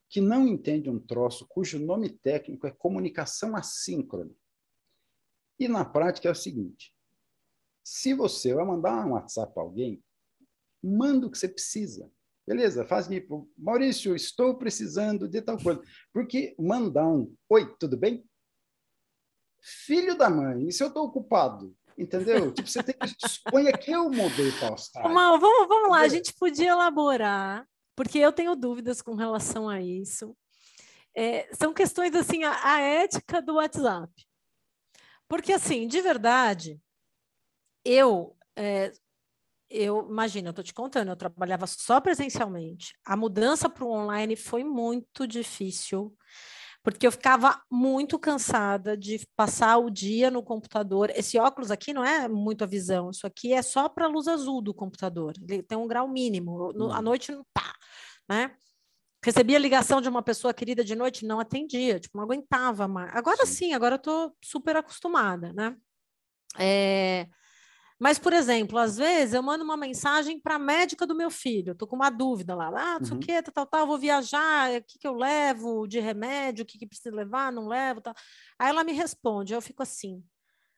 [0.09, 4.35] que não entende um troço cujo nome técnico é comunicação assíncrona.
[5.61, 6.97] E na prática é o seguinte:
[7.85, 10.03] se você vai mandar um WhatsApp para alguém,
[10.83, 12.11] manda o que você precisa.
[12.47, 15.81] Beleza, faz tipo, Maurício, estou precisando de tal coisa.
[16.13, 18.25] Porque mandar um oi, tudo bem?
[19.61, 21.75] Filho da mãe, e se eu estou ocupado?
[21.97, 22.53] Entendeu?
[22.53, 23.29] tipo, você tem que.
[23.29, 25.13] Suponha que eu mudei para Austrália.
[25.13, 29.81] Mal, vamos, vamos lá, a gente podia elaborar, porque eu tenho dúvidas com relação a
[29.81, 30.37] isso.
[31.15, 34.11] É, são questões assim, a, a ética do WhatsApp.
[35.29, 36.81] Porque, assim, de verdade,
[37.85, 38.93] eu é,
[39.73, 42.95] eu imagino, eu estou te contando, eu trabalhava só presencialmente.
[43.05, 46.15] A mudança para o online foi muito difícil,
[46.83, 51.11] porque eu ficava muito cansada de passar o dia no computador.
[51.15, 54.29] Esse óculos aqui não é muito a visão, isso aqui é só para a luz
[54.29, 55.35] azul do computador.
[55.49, 57.03] Ele tem um grau mínimo, no, à uhum.
[57.03, 57.75] noite não tá,
[58.29, 58.55] né?
[59.25, 63.15] Recebia ligação de uma pessoa querida de noite, não atendia, tipo, não aguentava mais.
[63.15, 65.77] Agora sim, agora eu estou super acostumada, né?
[66.59, 67.29] É...
[68.03, 71.71] Mas, por exemplo, às vezes eu mando uma mensagem para a médica do meu filho,
[71.71, 73.21] estou com uma dúvida lá, ah, não sei o uhum.
[73.21, 76.81] que, tal, tal, tal, vou viajar, o que, que eu levo de remédio, o que,
[76.81, 78.13] que precisa levar, não levo, tal.
[78.59, 80.21] Aí ela me responde, eu fico assim,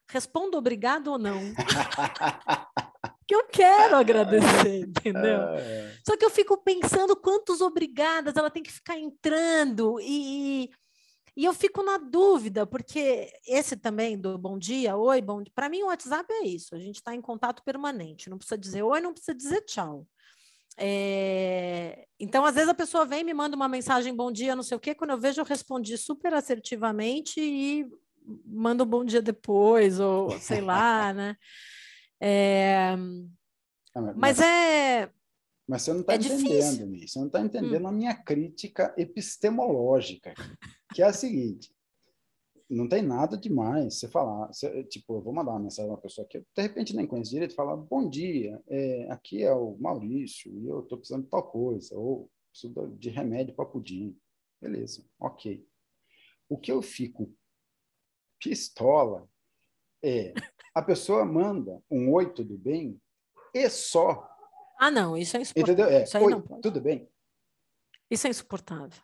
[0.07, 1.41] respondo obrigado ou não?
[3.27, 5.41] que eu quero agradecer, entendeu?
[5.55, 5.97] É.
[6.07, 10.71] Só que eu fico pensando quantos obrigadas ela tem que ficar entrando e, e
[11.43, 15.53] eu fico na dúvida, porque esse também do bom dia, oi, bom dia.
[15.53, 16.77] Para mim, o WhatsApp é isso.
[16.77, 18.31] A gente está em contato permanente.
[18.31, 20.07] Não precisa dizer oi, não precisa dizer tchau.
[20.77, 22.07] É...
[22.21, 24.81] Então, às vezes a pessoa vem me manda uma mensagem bom dia, não sei o
[24.81, 24.95] quê.
[24.95, 27.85] Quando eu vejo, eu respondi super assertivamente e
[28.47, 31.37] mando um bom dia depois, ou sei lá, né?
[32.21, 32.97] É...
[33.95, 35.11] Mas, mas é.
[35.67, 37.09] Mas você não está é entendendo, Mi.
[37.09, 37.89] Você não está entendendo hum.
[37.89, 40.35] a minha crítica epistemológica,
[40.95, 41.75] que é a seguinte:
[42.69, 46.01] não tem nada demais você falar, você, tipo, eu vou mandar uma mensagem a uma
[46.01, 49.77] pessoa que eu, de repente nem conheço direito, falar: bom dia, é, aqui é o
[49.79, 54.17] Maurício e eu estou precisando de tal coisa, ou preciso de remédio para pudim.
[54.61, 55.67] Beleza, ok.
[56.49, 57.35] O que eu fico
[58.39, 59.29] pistola
[60.03, 60.35] é
[60.75, 63.01] a pessoa manda um oi, tudo bem,
[63.55, 64.29] e só
[64.79, 65.75] ah, não, isso é insuportável.
[65.75, 65.99] Entendeu?
[65.99, 66.63] É, isso aí Oi, não pode.
[66.63, 67.09] Tudo bem?
[68.11, 69.03] Isso é insuportável.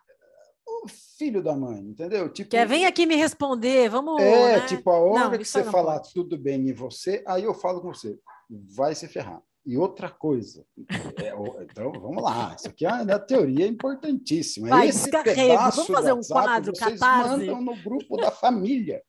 [0.83, 2.29] O filho da mãe, entendeu?
[2.29, 4.21] Tipo, Quer vem aqui me responder, vamos.
[4.21, 4.65] É, né?
[4.65, 6.13] tipo, a hora não, que você falar pode.
[6.13, 8.17] tudo bem em você, aí eu falo com você,
[8.49, 9.41] vai se ferrar.
[9.63, 14.69] E outra coisa, é, então vamos lá, isso aqui é uma teoria importantíssima.
[14.69, 19.03] Vai, Esse vamos fazer um quadro vocês mandam no grupo da família.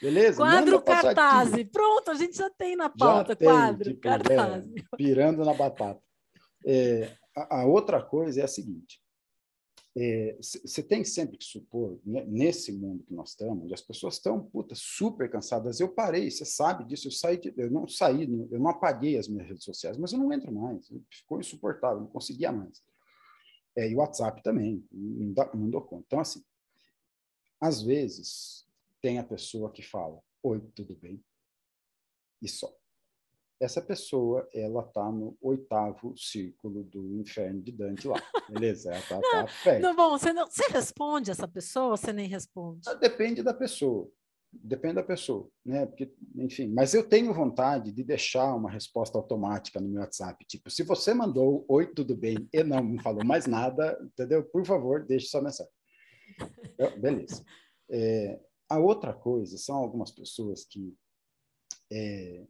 [0.00, 0.36] Beleza?
[0.36, 1.50] Quadro cartaz.
[1.72, 4.64] Pronto, a gente já tem na pauta já quadro tem, tipo, cartaz.
[4.64, 6.02] É, pirando na batata.
[6.64, 9.00] É, a, a, outra coisa é a seguinte:
[10.42, 14.14] você é, tem sempre que supor, né, nesse mundo que nós estamos, onde as pessoas
[14.14, 15.80] estão puta, super cansadas.
[15.80, 19.26] Eu parei, você sabe disso, eu saí, de, eu não saí, eu não apaguei as
[19.26, 20.92] minhas redes sociais, mas eu não entro mais.
[21.10, 22.82] Ficou insuportável, não conseguia mais.
[23.74, 26.04] É, e o WhatsApp também, não, dá, não dou conta.
[26.06, 26.42] Então, assim,
[27.58, 28.65] às vezes
[29.06, 31.24] tem a pessoa que fala, oi, tudo bem?
[32.42, 32.76] E só.
[33.60, 38.16] Essa pessoa, ela tá no oitavo círculo do inferno de Dante lá,
[38.50, 38.90] beleza?
[38.90, 39.80] Ela tá, tá perto.
[39.80, 42.80] Não, bom, você, não, você responde essa pessoa ou você nem responde?
[42.88, 44.10] Ah, depende da pessoa.
[44.52, 45.86] Depende da pessoa, né?
[45.86, 50.44] Porque, enfim, mas eu tenho vontade de deixar uma resposta automática no meu WhatsApp.
[50.46, 54.42] Tipo, se você mandou oi, tudo bem, e não me falou mais nada, entendeu?
[54.42, 55.72] Por favor, deixe sua mensagem.
[56.76, 57.44] Eu, beleza.
[57.88, 60.94] É, a outra coisa são algumas pessoas que
[61.92, 62.44] é,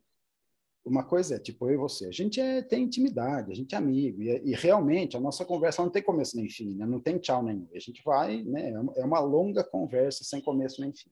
[0.87, 3.79] uma coisa é, tipo, eu e você, a gente é, tem intimidade, a gente é
[3.79, 6.87] amigo, e, e realmente a nossa conversa não tem começo nem fim, né?
[6.87, 7.69] não tem tchau nenhum.
[7.75, 8.71] A gente vai, né?
[8.97, 11.11] É uma é longa conversa sem começo nem fim.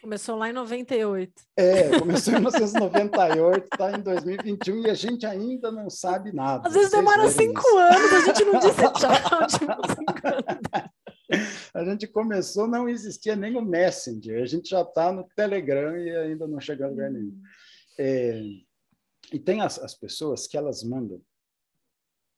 [0.00, 1.32] Começou lá em 98.
[1.56, 6.68] É, começou em 1998, está em 2021 e a gente ainda não sabe nada.
[6.68, 7.76] Às vezes demora cinco isso.
[7.76, 10.90] anos, a gente não disse tchau, tipo, cinco anos.
[11.74, 16.16] A gente começou, não existia nem o Messenger, a gente já está no Telegram e
[16.16, 17.28] ainda não chegou a lugar nenhum.
[17.28, 17.42] Hum.
[17.98, 18.42] É,
[19.32, 21.22] e tem as, as pessoas que elas mandam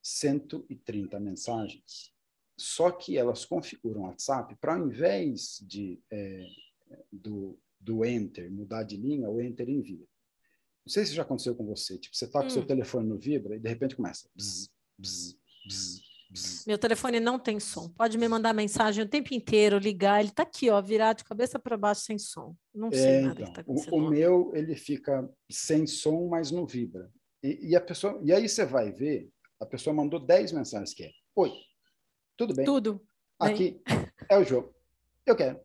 [0.03, 2.13] 130 mensagens,
[2.59, 6.47] só que elas configuram o WhatsApp para, ao invés de é,
[7.13, 10.07] do, do enter mudar de linha, o enter envia.
[10.85, 11.99] Não sei se já aconteceu com você.
[11.99, 12.51] Tipo, você está com hum.
[12.51, 14.29] seu telefone no vibra e de repente começa.
[14.35, 14.69] Bzz,
[14.99, 16.10] bzz, bzz,
[16.67, 17.89] meu telefone não tem som.
[17.89, 20.21] Pode me mandar mensagem o tempo inteiro, ligar.
[20.21, 22.55] Ele está aqui, ó, virado de cabeça para baixo sem som.
[22.75, 23.93] Não é, sei nada então, que tá acontecendo.
[23.93, 27.11] O, o meu ele fica sem som, mas não vibra.
[27.43, 29.29] E, e, a pessoa, e aí você vai ver,
[29.59, 31.53] a pessoa mandou 10 mensagens que é: Oi,
[32.37, 32.65] tudo bem?
[32.65, 33.03] Tudo.
[33.39, 34.09] Aqui bem.
[34.29, 34.75] é o jogo.
[35.27, 35.61] Eu quero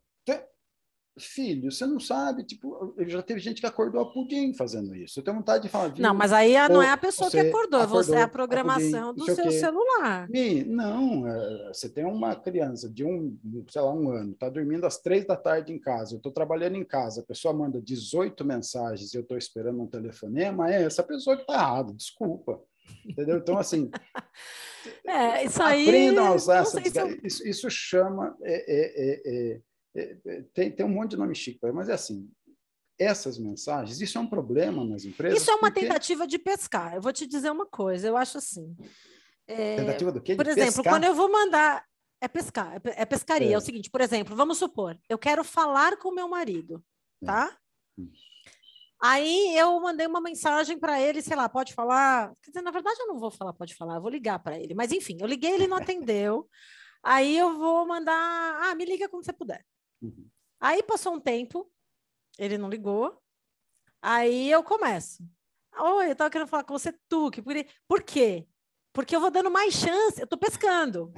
[1.17, 5.19] filho, você não sabe, tipo, já teve gente que acordou a pudim fazendo isso.
[5.19, 5.93] Eu tenho vontade de falar.
[5.97, 9.13] Não, mas aí não é a pessoa que acordou, acordou você é a programação a
[9.13, 10.29] pudim, do seu celular.
[10.33, 13.37] E, não, é, você tem uma criança de um,
[13.69, 16.75] sei lá, um ano, está dormindo às três da tarde em casa, eu estou trabalhando
[16.75, 21.03] em casa, a pessoa manda 18 mensagens e eu estou esperando um telefonema, é essa
[21.03, 22.61] pessoa que está errada, desculpa.
[23.05, 23.37] Entendeu?
[23.37, 23.89] Então, assim.
[25.07, 25.87] é, isso aí.
[25.87, 26.81] Aprendam a usar essa.
[26.81, 28.35] Se isso, isso chama.
[28.41, 29.61] É, é é, é,
[30.53, 32.29] tem, tem um monte de nome chique, mas é assim,
[32.99, 35.41] essas mensagens, isso é um problema nas empresas.
[35.41, 35.81] Isso é uma porque...
[35.81, 36.95] tentativa de pescar.
[36.95, 38.75] Eu vou te dizer uma coisa, eu acho assim.
[39.47, 40.33] É, tentativa do quê?
[40.33, 40.93] De por exemplo, pescar?
[40.93, 41.83] quando eu vou mandar.
[42.21, 43.49] É pescar, é, é pescaria.
[43.49, 43.53] É.
[43.53, 43.57] é.
[43.57, 46.83] o seguinte, por exemplo, vamos supor, eu quero falar com meu marido,
[47.21, 47.25] é.
[47.25, 47.57] tá?
[47.97, 48.09] Hum.
[49.01, 52.33] Aí eu mandei uma mensagem para ele, sei lá, pode falar.
[52.41, 54.73] Quer dizer, na verdade, eu não vou falar, pode falar, eu vou ligar para ele.
[54.73, 56.49] Mas enfim, eu liguei, ele não atendeu.
[57.03, 58.13] Aí eu vou mandar,
[58.63, 59.63] ah, me liga quando você puder.
[60.05, 60.29] Uhum.
[60.59, 61.69] Aí passou um tempo,
[62.37, 63.21] ele não ligou.
[64.01, 65.23] Aí eu começo.
[65.77, 67.29] Oi, eu tava querendo falar com você, tu.
[67.31, 67.41] Que
[67.87, 68.47] por quê?
[68.93, 71.13] Porque eu vou dando mais chance, eu tô pescando.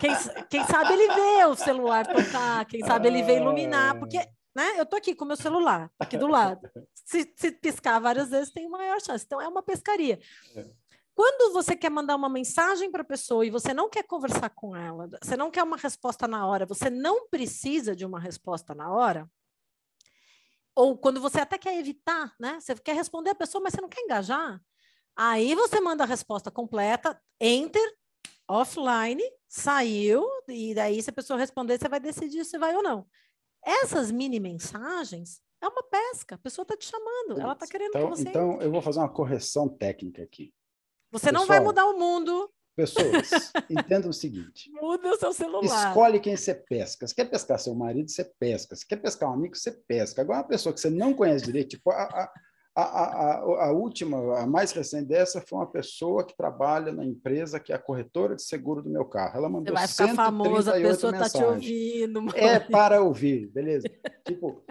[0.00, 0.10] Quem,
[0.48, 4.18] quem sabe ele vê o celular tocar, quem sabe ele vê iluminar, porque
[4.56, 6.70] né, eu tô aqui com o meu celular, aqui do lado.
[6.94, 9.24] Se, se piscar várias vezes, tem maior chance.
[9.24, 10.18] Então, é uma pescaria.
[11.14, 14.74] Quando você quer mandar uma mensagem para a pessoa e você não quer conversar com
[14.74, 18.92] ela, você não quer uma resposta na hora, você não precisa de uma resposta na
[18.92, 19.30] hora,
[20.74, 22.58] ou quando você até quer evitar, né?
[22.60, 24.60] Você quer responder a pessoa, mas você não quer engajar,
[25.14, 27.96] aí você manda a resposta completa, enter,
[28.48, 33.06] offline, saiu, e daí se a pessoa responder, você vai decidir se vai ou não.
[33.64, 38.10] Essas mini mensagens é uma pesca, a pessoa está te chamando, ela está querendo então,
[38.10, 38.28] que você.
[38.28, 40.52] Então, eu vou fazer uma correção técnica aqui.
[41.14, 42.50] Você Pessoal, não vai mudar o mundo.
[42.76, 43.30] Pessoas,
[43.70, 44.68] entendam o seguinte.
[44.72, 45.88] Muda o seu celular.
[45.88, 47.06] Escolhe quem você pesca.
[47.06, 48.74] Se quer pescar seu marido, você pesca.
[48.74, 50.22] Se quer pescar um amigo, você pesca.
[50.22, 52.32] Agora, uma pessoa que você não conhece direito, tipo, a, a,
[52.74, 57.60] a, a, a última, a mais recente dessa foi uma pessoa que trabalha na empresa
[57.60, 59.38] que é a corretora de seguro do meu carro.
[59.38, 62.22] Ela mandou Você vai ficar famosa, a pessoa está te ouvindo.
[62.22, 62.34] Mãe.
[62.36, 63.86] É para ouvir, beleza?
[64.26, 64.64] tipo,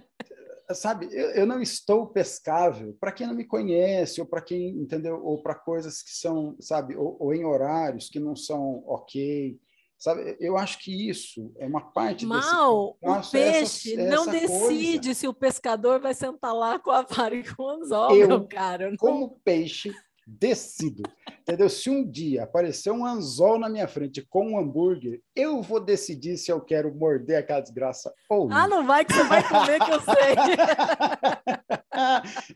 [0.71, 5.21] sabe, eu, eu não estou pescável para quem não me conhece, ou para quem, entendeu?
[5.23, 9.59] Ou para coisas que são, sabe, ou, ou, em horários que não são ok.
[9.97, 14.31] Sabe, eu acho que isso é uma parte Mal, desse o peixe essa, não essa
[14.31, 15.19] decide coisa.
[15.19, 18.47] se o pescador vai sentar lá com a vara e com o anzol, eu, meu
[18.47, 18.89] cara.
[18.89, 18.97] Não...
[18.97, 19.93] Como peixe,
[20.25, 21.03] decido.
[21.41, 21.69] Entendeu?
[21.69, 26.37] Se um dia aparecer um anzol na minha frente com um hambúrguer, eu vou decidir
[26.37, 28.57] se eu quero morder aquela desgraça ou não.
[28.57, 30.35] Ah, não vai que você vai comer, que eu sei.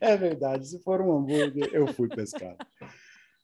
[0.00, 0.68] é verdade.
[0.68, 2.56] Se for um hambúrguer, eu fui pescar.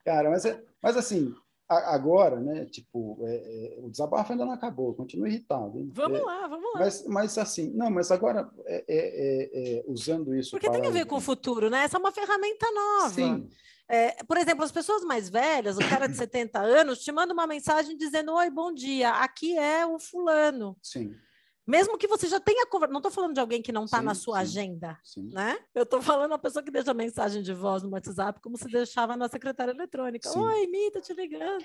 [0.04, 1.34] Cara, mas, é, mas assim,
[1.68, 2.66] agora, né?
[2.66, 5.78] Tipo, é, é, o desabafo ainda não acabou, continuo irritado.
[5.78, 5.90] Hein?
[5.92, 6.80] Vamos é, lá, vamos lá.
[6.80, 10.50] Mas, mas assim, não, mas agora é, é, usando isso.
[10.50, 11.84] Porque tem a ver com o futuro, né?
[11.84, 13.14] Essa é uma ferramenta nova.
[13.14, 13.48] Sim.
[13.88, 17.46] É, por exemplo, as pessoas mais velhas, o cara de 70 anos, te manda uma
[17.46, 20.76] mensagem dizendo: Oi, bom dia, aqui é o fulano.
[20.82, 21.14] Sim.
[21.66, 24.14] Mesmo que você já tenha conversado, não estou falando de alguém que não está na
[24.14, 25.30] sua sim, agenda, sim.
[25.32, 25.58] né?
[25.74, 29.16] Eu estou falando a pessoa que deixa mensagem de voz no WhatsApp, como se deixava
[29.16, 30.28] na secretária eletrônica.
[30.28, 30.40] Sim.
[30.40, 31.64] Oi, Mi, tô te ligando.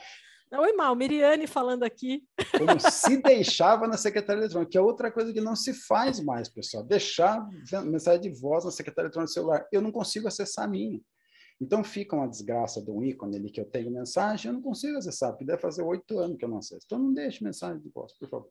[0.52, 2.24] Oi, Mal, Miriane falando aqui.
[2.58, 6.48] Como se deixava na secretária eletrônica, que é outra coisa que não se faz mais,
[6.50, 6.84] pessoal.
[6.84, 7.46] Deixar
[7.86, 9.68] mensagem de voz na secretária eletrônica do celular.
[9.72, 11.00] Eu não consigo acessar a minha.
[11.62, 14.98] Então fica uma desgraça de um ícone ali que eu tenho mensagem, eu não consigo
[14.98, 16.86] acessar, porque deve fazer oito anos que eu não acesso.
[16.86, 18.50] Então não deixe mensagem de voz, por favor.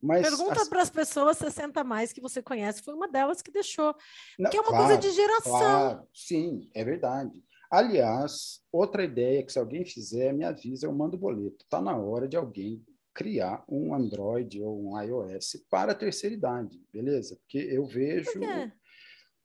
[0.00, 0.68] Mas, Pergunta as...
[0.68, 3.94] para as pessoas 60 mais que você conhece, foi uma delas que deixou.
[4.38, 5.58] Não, que é uma claro, coisa de geração.
[5.58, 7.42] Claro, sim, é verdade.
[7.70, 11.64] Aliás, outra ideia que se alguém fizer, me avisa, eu mando boleto.
[11.64, 12.84] Está na hora de alguém
[13.14, 17.36] criar um Android ou um iOS para a terceira idade, beleza?
[17.36, 18.30] Porque eu vejo...
[18.32, 18.72] Por quê?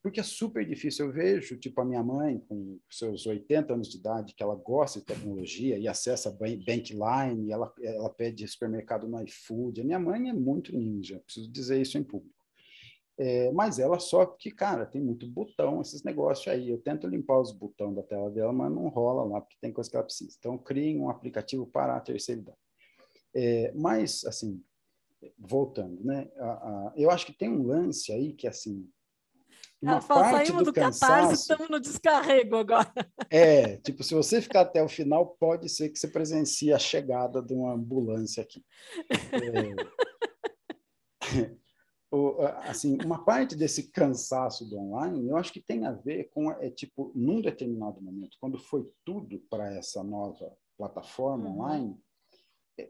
[0.01, 1.07] Porque é super difícil.
[1.07, 4.99] Eu vejo, tipo, a minha mãe, com seus 80 anos de idade, que ela gosta
[4.99, 9.81] de tecnologia e acessa Bankline, ela, ela pede supermercado no iFood.
[9.81, 12.39] A minha mãe é muito ninja, preciso dizer isso em público.
[13.17, 16.69] É, mas ela só porque, cara, tem muito botão, esses negócios aí.
[16.69, 19.89] Eu tento limpar os botões da tela dela, mas não rola lá, porque tem coisa
[19.89, 20.37] que ela precisa.
[20.39, 22.57] Então, criem um aplicativo para a terceira idade.
[23.35, 24.63] É, mas, assim,
[25.37, 26.31] voltando, né?
[26.37, 28.89] A, a, eu acho que tem um lance aí que, assim,
[29.81, 32.91] uma fala, parte do, do cansaço, estamos no descarrego agora.
[33.31, 37.43] É, tipo, se você ficar até o final, pode ser que você presencie a chegada
[37.43, 38.65] de uma ambulância aqui.
[39.31, 39.75] É,
[42.11, 46.51] o, assim, uma parte desse cansaço do online, eu acho que tem a ver com,
[46.51, 51.59] é, tipo, num determinado momento, quando foi tudo para essa nova plataforma uhum.
[51.59, 52.01] online,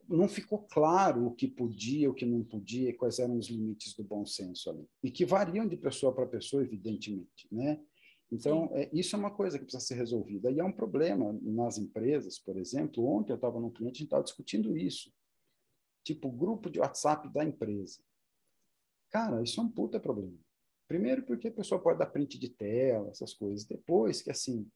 [0.07, 4.03] não ficou claro o que podia, o que não podia, quais eram os limites do
[4.03, 4.87] bom senso ali.
[5.03, 7.79] E que variam de pessoa para pessoa, evidentemente, né?
[8.31, 10.51] Então, é, isso é uma coisa que precisa ser resolvida.
[10.51, 13.05] E é um problema nas empresas, por exemplo.
[13.05, 15.11] Ontem eu estava num cliente, a gente estava discutindo isso.
[16.03, 17.99] Tipo, grupo de WhatsApp da empresa.
[19.09, 20.37] Cara, isso é um puta problema.
[20.87, 23.65] Primeiro porque a pessoa pode dar print de tela, essas coisas.
[23.65, 24.69] Depois que, assim,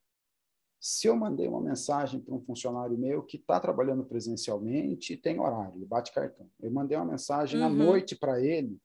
[0.84, 5.40] se eu mandei uma mensagem para um funcionário meu que está trabalhando presencialmente e tem
[5.40, 6.46] horário, bate cartão.
[6.60, 7.66] Eu mandei uma mensagem uhum.
[7.66, 8.78] à noite para ele.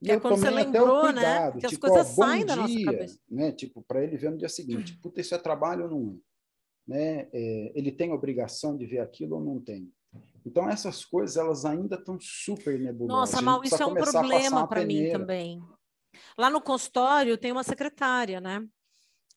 [0.00, 1.12] E que é eu é quando tomei você lembrou, até o né?
[1.12, 1.60] cuidado, né?
[1.60, 3.18] Que tipo, as coisas ó, saem da nossa cabeça.
[3.28, 3.50] Né?
[3.50, 6.20] Tipo, para ele ver no dia seguinte, puta, isso é trabalho ou não
[6.96, 7.16] é?
[7.16, 7.28] Né?
[7.32, 9.92] É, ele tem obrigação de ver aquilo ou não tem?
[10.46, 13.32] Então, essas coisas, elas ainda estão super nebulosas.
[13.32, 15.60] Nossa, Mal, isso é um problema para mim também.
[16.38, 18.64] Lá no consultório tem uma secretária, né?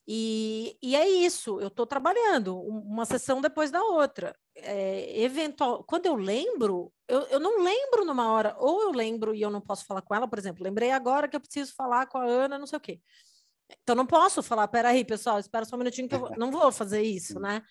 [0.08, 4.36] E, e é isso, eu estou trabalhando uma sessão depois da outra.
[4.56, 9.42] É, eventual, quando eu lembro, eu, eu não lembro numa hora, ou eu lembro e
[9.42, 12.18] eu não posso falar com ela, por exemplo, lembrei agora que eu preciso falar com
[12.18, 13.00] a Ana, não sei o quê.
[13.82, 17.02] Então não posso falar, peraí, pessoal, espera só um minutinho que eu não vou fazer
[17.02, 17.64] isso, né?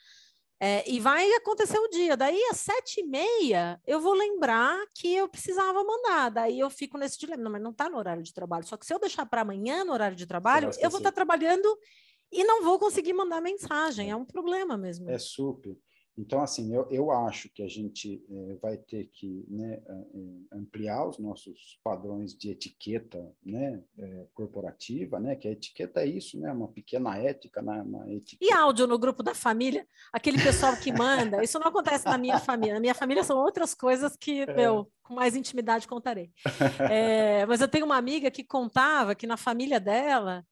[0.65, 2.17] É, e vai acontecer o dia.
[2.17, 6.31] Daí, às sete e meia, eu vou lembrar que eu precisava mandar.
[6.31, 7.43] Daí eu fico nesse dilema.
[7.43, 8.65] Não, mas não está no horário de trabalho.
[8.65, 11.17] Só que se eu deixar para amanhã no horário de trabalho, eu vou estar tá
[11.17, 11.67] trabalhando
[12.33, 14.11] e não vou conseguir mandar mensagem.
[14.11, 15.09] É um problema mesmo.
[15.11, 15.77] É super.
[16.17, 21.09] Então, assim, eu, eu acho que a gente é, vai ter que né, é, ampliar
[21.09, 26.53] os nossos padrões de etiqueta né, é, corporativa, né, que a etiqueta é isso, né,
[26.53, 27.63] uma pequena ética.
[27.63, 28.45] Né, uma etiqueta.
[28.45, 29.87] E áudio no grupo da família?
[30.13, 32.75] Aquele pessoal que manda, isso não acontece na minha família.
[32.75, 34.55] Na minha família são outras coisas que, é.
[34.55, 36.31] meu, com mais intimidade contarei.
[36.91, 40.45] É, mas eu tenho uma amiga que contava que na família dela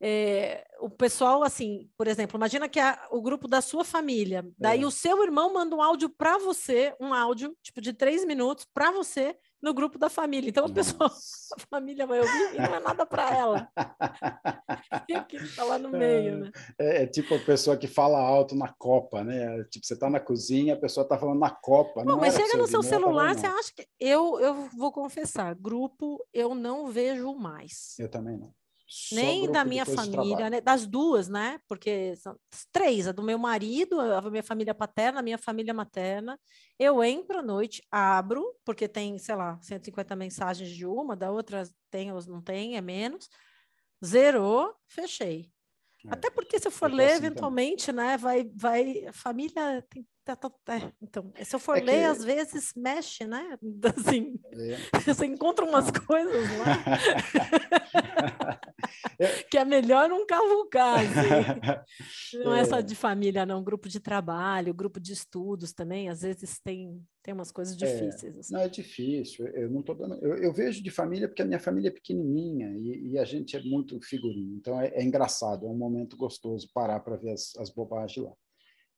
[0.00, 4.82] é, o pessoal, assim, por exemplo, imagina que é o grupo da sua família, daí
[4.82, 4.86] é.
[4.86, 8.90] o seu irmão manda um áudio para você, um áudio, tipo, de três minutos para
[8.90, 10.48] você no grupo da família.
[10.48, 11.10] Então, a pessoa,
[11.54, 13.68] a família vai ouvir e não é nada para ela.
[15.06, 16.50] e aquilo está lá no meio, né?
[16.78, 19.62] É, é, tipo a pessoa que fala alto na copa, né?
[19.64, 22.02] Tipo, você está na cozinha, a pessoa está falando na copa.
[22.04, 23.86] Não mas chega no seu celular, você acha que...
[24.00, 27.98] Eu, eu vou confessar, grupo eu não vejo mais.
[27.98, 28.50] Eu também não
[29.12, 30.60] nem da minha família, né?
[30.60, 31.60] das duas, né?
[31.68, 32.36] Porque são
[32.72, 36.38] três, a do meu marido, a minha família paterna, a minha família materna.
[36.78, 41.62] Eu entro à noite, abro, porque tem, sei lá, 150 mensagens de uma, da outra
[41.90, 43.28] tem ou não tem, é menos.
[44.04, 45.50] Zerou, fechei.
[46.06, 46.12] É.
[46.12, 48.06] Até porque se eu for ler, eventualmente, também.
[48.06, 52.04] né, vai, vai, família tem Tá, tá, é, então, se eu for é ler, que...
[52.04, 53.58] às vezes mexe, né?
[53.96, 55.00] Assim, é.
[55.00, 56.76] você encontra umas coisas lá
[59.50, 61.00] que é melhor não cavucar.
[61.00, 62.38] Assim.
[62.44, 62.60] Não é.
[62.60, 63.62] é só de família, não.
[63.62, 67.86] Grupo de trabalho, grupo de estudos também, às vezes tem, tem umas coisas é.
[67.86, 68.38] difíceis.
[68.38, 68.54] Assim.
[68.54, 69.46] Não, é difícil.
[69.48, 70.14] Eu não tô dando.
[70.16, 73.56] Eu, eu, vejo de família porque a minha família é pequenininha e, e a gente
[73.56, 74.56] é muito figurinho.
[74.56, 78.32] Então é, é engraçado, é um momento gostoso parar para ver as, as bobagens lá.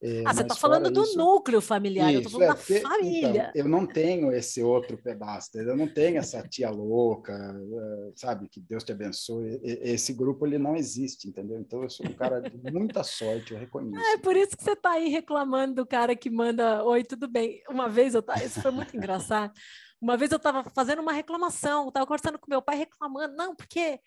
[0.04, 2.56] É, ah, você está falando do isso, núcleo familiar, isso, eu estou falando é, da
[2.56, 3.50] porque, família.
[3.50, 8.48] Então, eu não tenho esse outro pedaço, eu não tenho essa tia louca, eh, sabe,
[8.48, 9.60] que Deus te abençoe.
[9.62, 11.56] Esse grupo ele não existe, entendeu?
[11.60, 14.04] Então eu sou um cara de muita sorte, eu reconheço.
[14.12, 17.62] É por isso que você está aí reclamando do cara que manda oi, tudo bem.
[17.70, 19.52] Uma vez eu isso foi muito engraçado.
[20.00, 24.00] Uma vez eu estava fazendo uma reclamação, estava conversando com meu pai reclamando, não, porque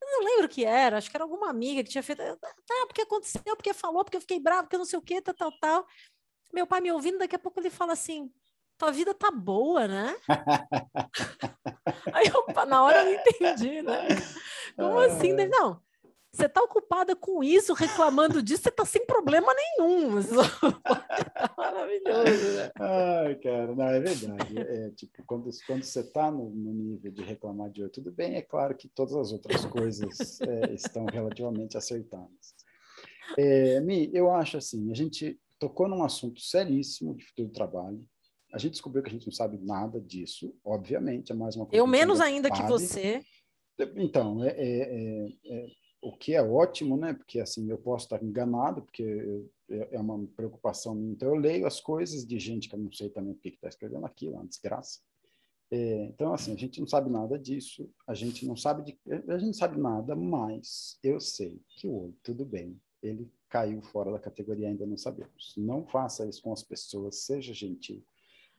[0.00, 2.22] eu não lembro o que era, acho que era alguma amiga que tinha feito.
[2.22, 5.34] Tá, porque aconteceu, porque falou, porque eu fiquei bravo, porque não sei o que, tal,
[5.34, 5.86] tal, tal.
[6.52, 8.32] Meu pai me ouvindo, daqui a pouco ele fala assim:
[8.78, 10.16] tua vida tá boa, né?
[12.14, 14.08] Aí eu, na hora eu não entendi, né?
[14.74, 15.32] Como assim?
[15.34, 15.82] Não,
[16.32, 20.22] você está ocupada com isso, reclamando disso, você está sem problema nenhum.
[20.82, 22.70] tá maravilhoso, né?
[22.78, 24.58] Ai, cara, não, é verdade.
[24.58, 28.36] É, é tipo, quando, quando você está no, no, nível de reclamar de tudo bem,
[28.36, 32.54] é claro que todas as outras coisas é, estão relativamente acertadas.
[33.36, 38.04] É, Mi, eu acho assim, a gente tocou num assunto seríssimo de futuro do trabalho,
[38.52, 41.76] a gente descobriu que a gente não sabe nada disso, obviamente, é mais uma coisa.
[41.76, 42.62] Eu menos ainda sabe.
[42.62, 43.22] que você.
[43.96, 45.66] Então, é, é, é, é,
[46.02, 47.12] o que é ótimo, né?
[47.12, 51.12] Porque assim, eu posso estar enganado, porque é, é uma preocupação minha.
[51.12, 53.68] Então, eu leio as coisas de gente que eu não sei também o que está
[53.68, 55.00] escrevendo aquilo, é uma desgraça.
[55.70, 58.98] É, então, assim, a gente não sabe nada disso, a gente não sabe de,
[59.28, 63.80] a gente não sabe nada, mas eu sei que o oi, tudo bem, ele caiu
[63.80, 65.54] fora da categoria, ainda não sabemos.
[65.56, 68.02] Não faça isso com as pessoas, seja gentil.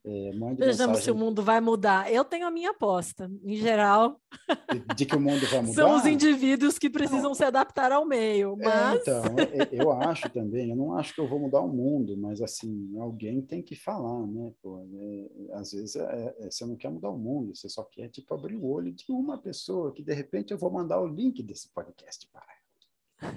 [0.03, 2.11] É, Vejamos se o mundo vai mudar.
[2.11, 3.29] Eu tenho a minha aposta.
[3.43, 4.19] Em geral,
[4.95, 5.73] de, que o mundo vai mudar.
[5.73, 8.57] São os indivíduos que precisam se adaptar ao meio.
[8.61, 8.95] É, mas...
[8.95, 9.35] É, então,
[9.71, 10.71] eu acho também.
[10.71, 14.25] Eu não acho que eu vou mudar o mundo, mas assim, alguém tem que falar,
[14.25, 14.51] né?
[14.61, 18.09] Pô, é, às vezes é, é, você não quer mudar o mundo, você só quer
[18.09, 21.43] tipo abrir o olho de uma pessoa que de repente eu vou mandar o link
[21.43, 22.50] desse podcast para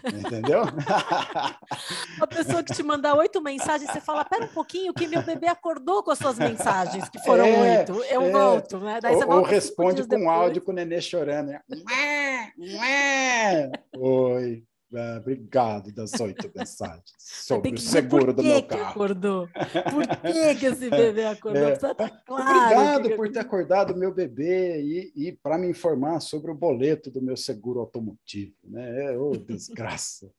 [0.05, 0.63] Entendeu?
[2.17, 5.47] Uma pessoa que te mandar oito mensagens, você fala, pera um pouquinho, que meu bebê
[5.47, 7.93] acordou com as suas mensagens, que foram é, oito.
[8.05, 8.31] Eu é.
[8.31, 8.99] volto, né?
[9.01, 10.29] Daí ou, ou responde com depois.
[10.29, 11.49] áudio com o nenê chorando.
[11.49, 11.61] Né?
[13.97, 14.65] Oi.
[14.97, 18.91] Ah, obrigado das oito mensagens sobre o seguro do meu carro.
[18.91, 19.49] acordou?
[19.49, 21.69] Por que, que esse bebê acordou?
[21.69, 21.77] É.
[21.77, 23.17] Tá claro obrigado que...
[23.17, 27.37] por ter acordado meu bebê e, e para me informar sobre o boleto do meu
[27.37, 28.55] seguro automotivo.
[28.63, 29.07] Né?
[29.07, 30.31] É, oh, desgraça.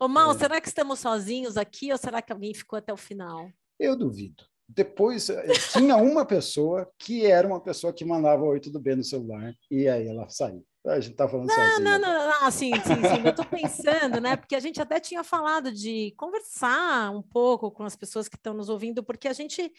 [0.00, 0.38] Ô, Mal, é.
[0.38, 3.50] será que estamos sozinhos aqui ou será que alguém ficou até o final?
[3.78, 4.44] Eu duvido.
[4.68, 9.04] Depois eh, tinha uma pessoa que era uma pessoa que mandava oi tudo bem no
[9.04, 10.64] celular e aí ela saiu.
[10.86, 11.80] A gente está falando não, sozinho.
[11.80, 13.22] Não, não, não, sim, sim, sim.
[13.24, 14.36] Eu estou pensando, né?
[14.36, 18.54] Porque a gente até tinha falado de conversar um pouco com as pessoas que estão
[18.54, 19.72] nos ouvindo, porque a gente,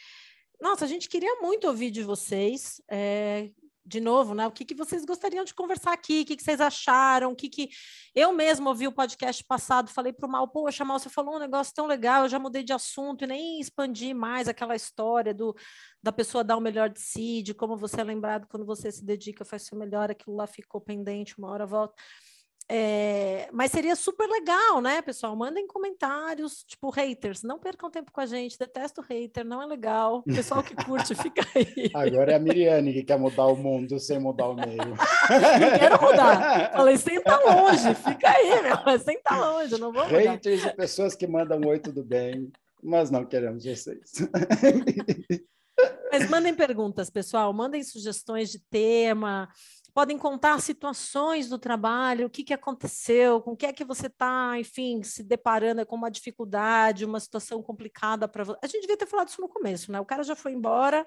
[0.61, 2.81] nossa, a gente queria muito ouvir de vocês.
[2.89, 3.49] É,
[3.88, 4.45] de novo, né?
[4.45, 6.21] O que, que vocês gostariam de conversar aqui?
[6.21, 7.31] O que, que vocês acharam?
[7.31, 7.69] O que, que
[8.13, 11.39] eu mesmo ouvi o podcast passado, falei para o Mal, poxa, Mal, você falou um
[11.39, 15.55] negócio tão legal, eu já mudei de assunto e nem expandi mais aquela história do
[16.03, 19.03] da pessoa dar o melhor de si, de como você é lembrado quando você se
[19.03, 21.95] dedica, faz seu melhor, aquilo lá ficou pendente, uma hora volta.
[22.70, 25.34] É, mas seria super legal, né, pessoal?
[25.38, 30.22] Mandem comentários, tipo, haters, não percam tempo com a gente, detesto hater, não é legal.
[30.24, 31.89] Pessoal que curte, fica aí.
[31.93, 34.76] Agora é a Miriane que quer mudar o mundo sem mudar o meio.
[34.76, 36.72] não quero mudar.
[36.74, 40.32] Falei, senta longe, fica aí, meu, senta longe, eu não vou mudar.
[40.32, 42.51] Haters e pessoas que mandam oi, tudo bem,
[42.84, 44.11] mas não queremos vocês.
[46.11, 49.47] Mas mandem perguntas, pessoal, mandem sugestões de tema,
[49.97, 54.05] podem contar situações do trabalho, o que, que aconteceu, com o que é que você
[54.05, 58.59] está, enfim, se deparando com uma dificuldade, uma situação complicada para você.
[58.61, 59.99] A gente devia ter falado isso no começo, né?
[59.99, 61.03] O cara já foi embora,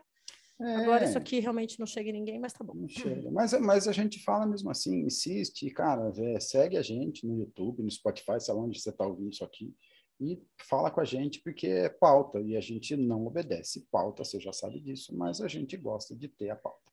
[0.60, 0.74] é.
[0.74, 2.74] Agora isso aqui realmente não chega em ninguém, mas tá bom.
[2.74, 3.30] Não chega.
[3.30, 7.90] Mas, mas a gente fala mesmo assim, insiste, cara, segue a gente no YouTube, no
[7.92, 9.72] Spotify, sei lá onde você está ouvindo isso aqui
[10.20, 14.40] e fala com a gente porque é pauta e a gente não obedece pauta, você
[14.40, 16.90] já sabe disso, mas a gente gosta de ter a pauta.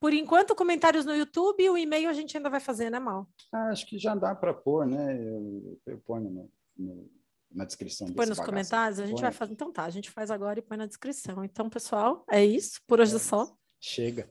[0.00, 3.26] Por enquanto, comentários no YouTube e o e-mail a gente ainda vai fazer, né, Mal?
[3.52, 5.18] Ah, acho que já dá para pôr, né?
[5.18, 7.10] Eu, eu ponho no, no,
[7.50, 8.06] na descrição.
[8.08, 8.50] Põe nos bagaço.
[8.50, 9.00] comentários?
[9.00, 9.22] A gente põe.
[9.22, 9.52] vai fazer.
[9.52, 11.44] Então tá, a gente faz agora e põe na descrição.
[11.44, 12.80] Então, pessoal, é isso.
[12.86, 13.52] Por hoje é só.
[13.80, 14.30] Chega.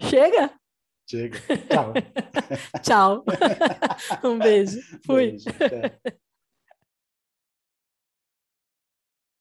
[0.00, 0.52] Chega?
[1.08, 1.38] Chega.
[1.70, 1.92] Tchau.
[2.82, 3.24] Tchau.
[4.24, 4.80] um beijo.
[5.06, 5.32] Fui.
[5.32, 5.44] Beijo,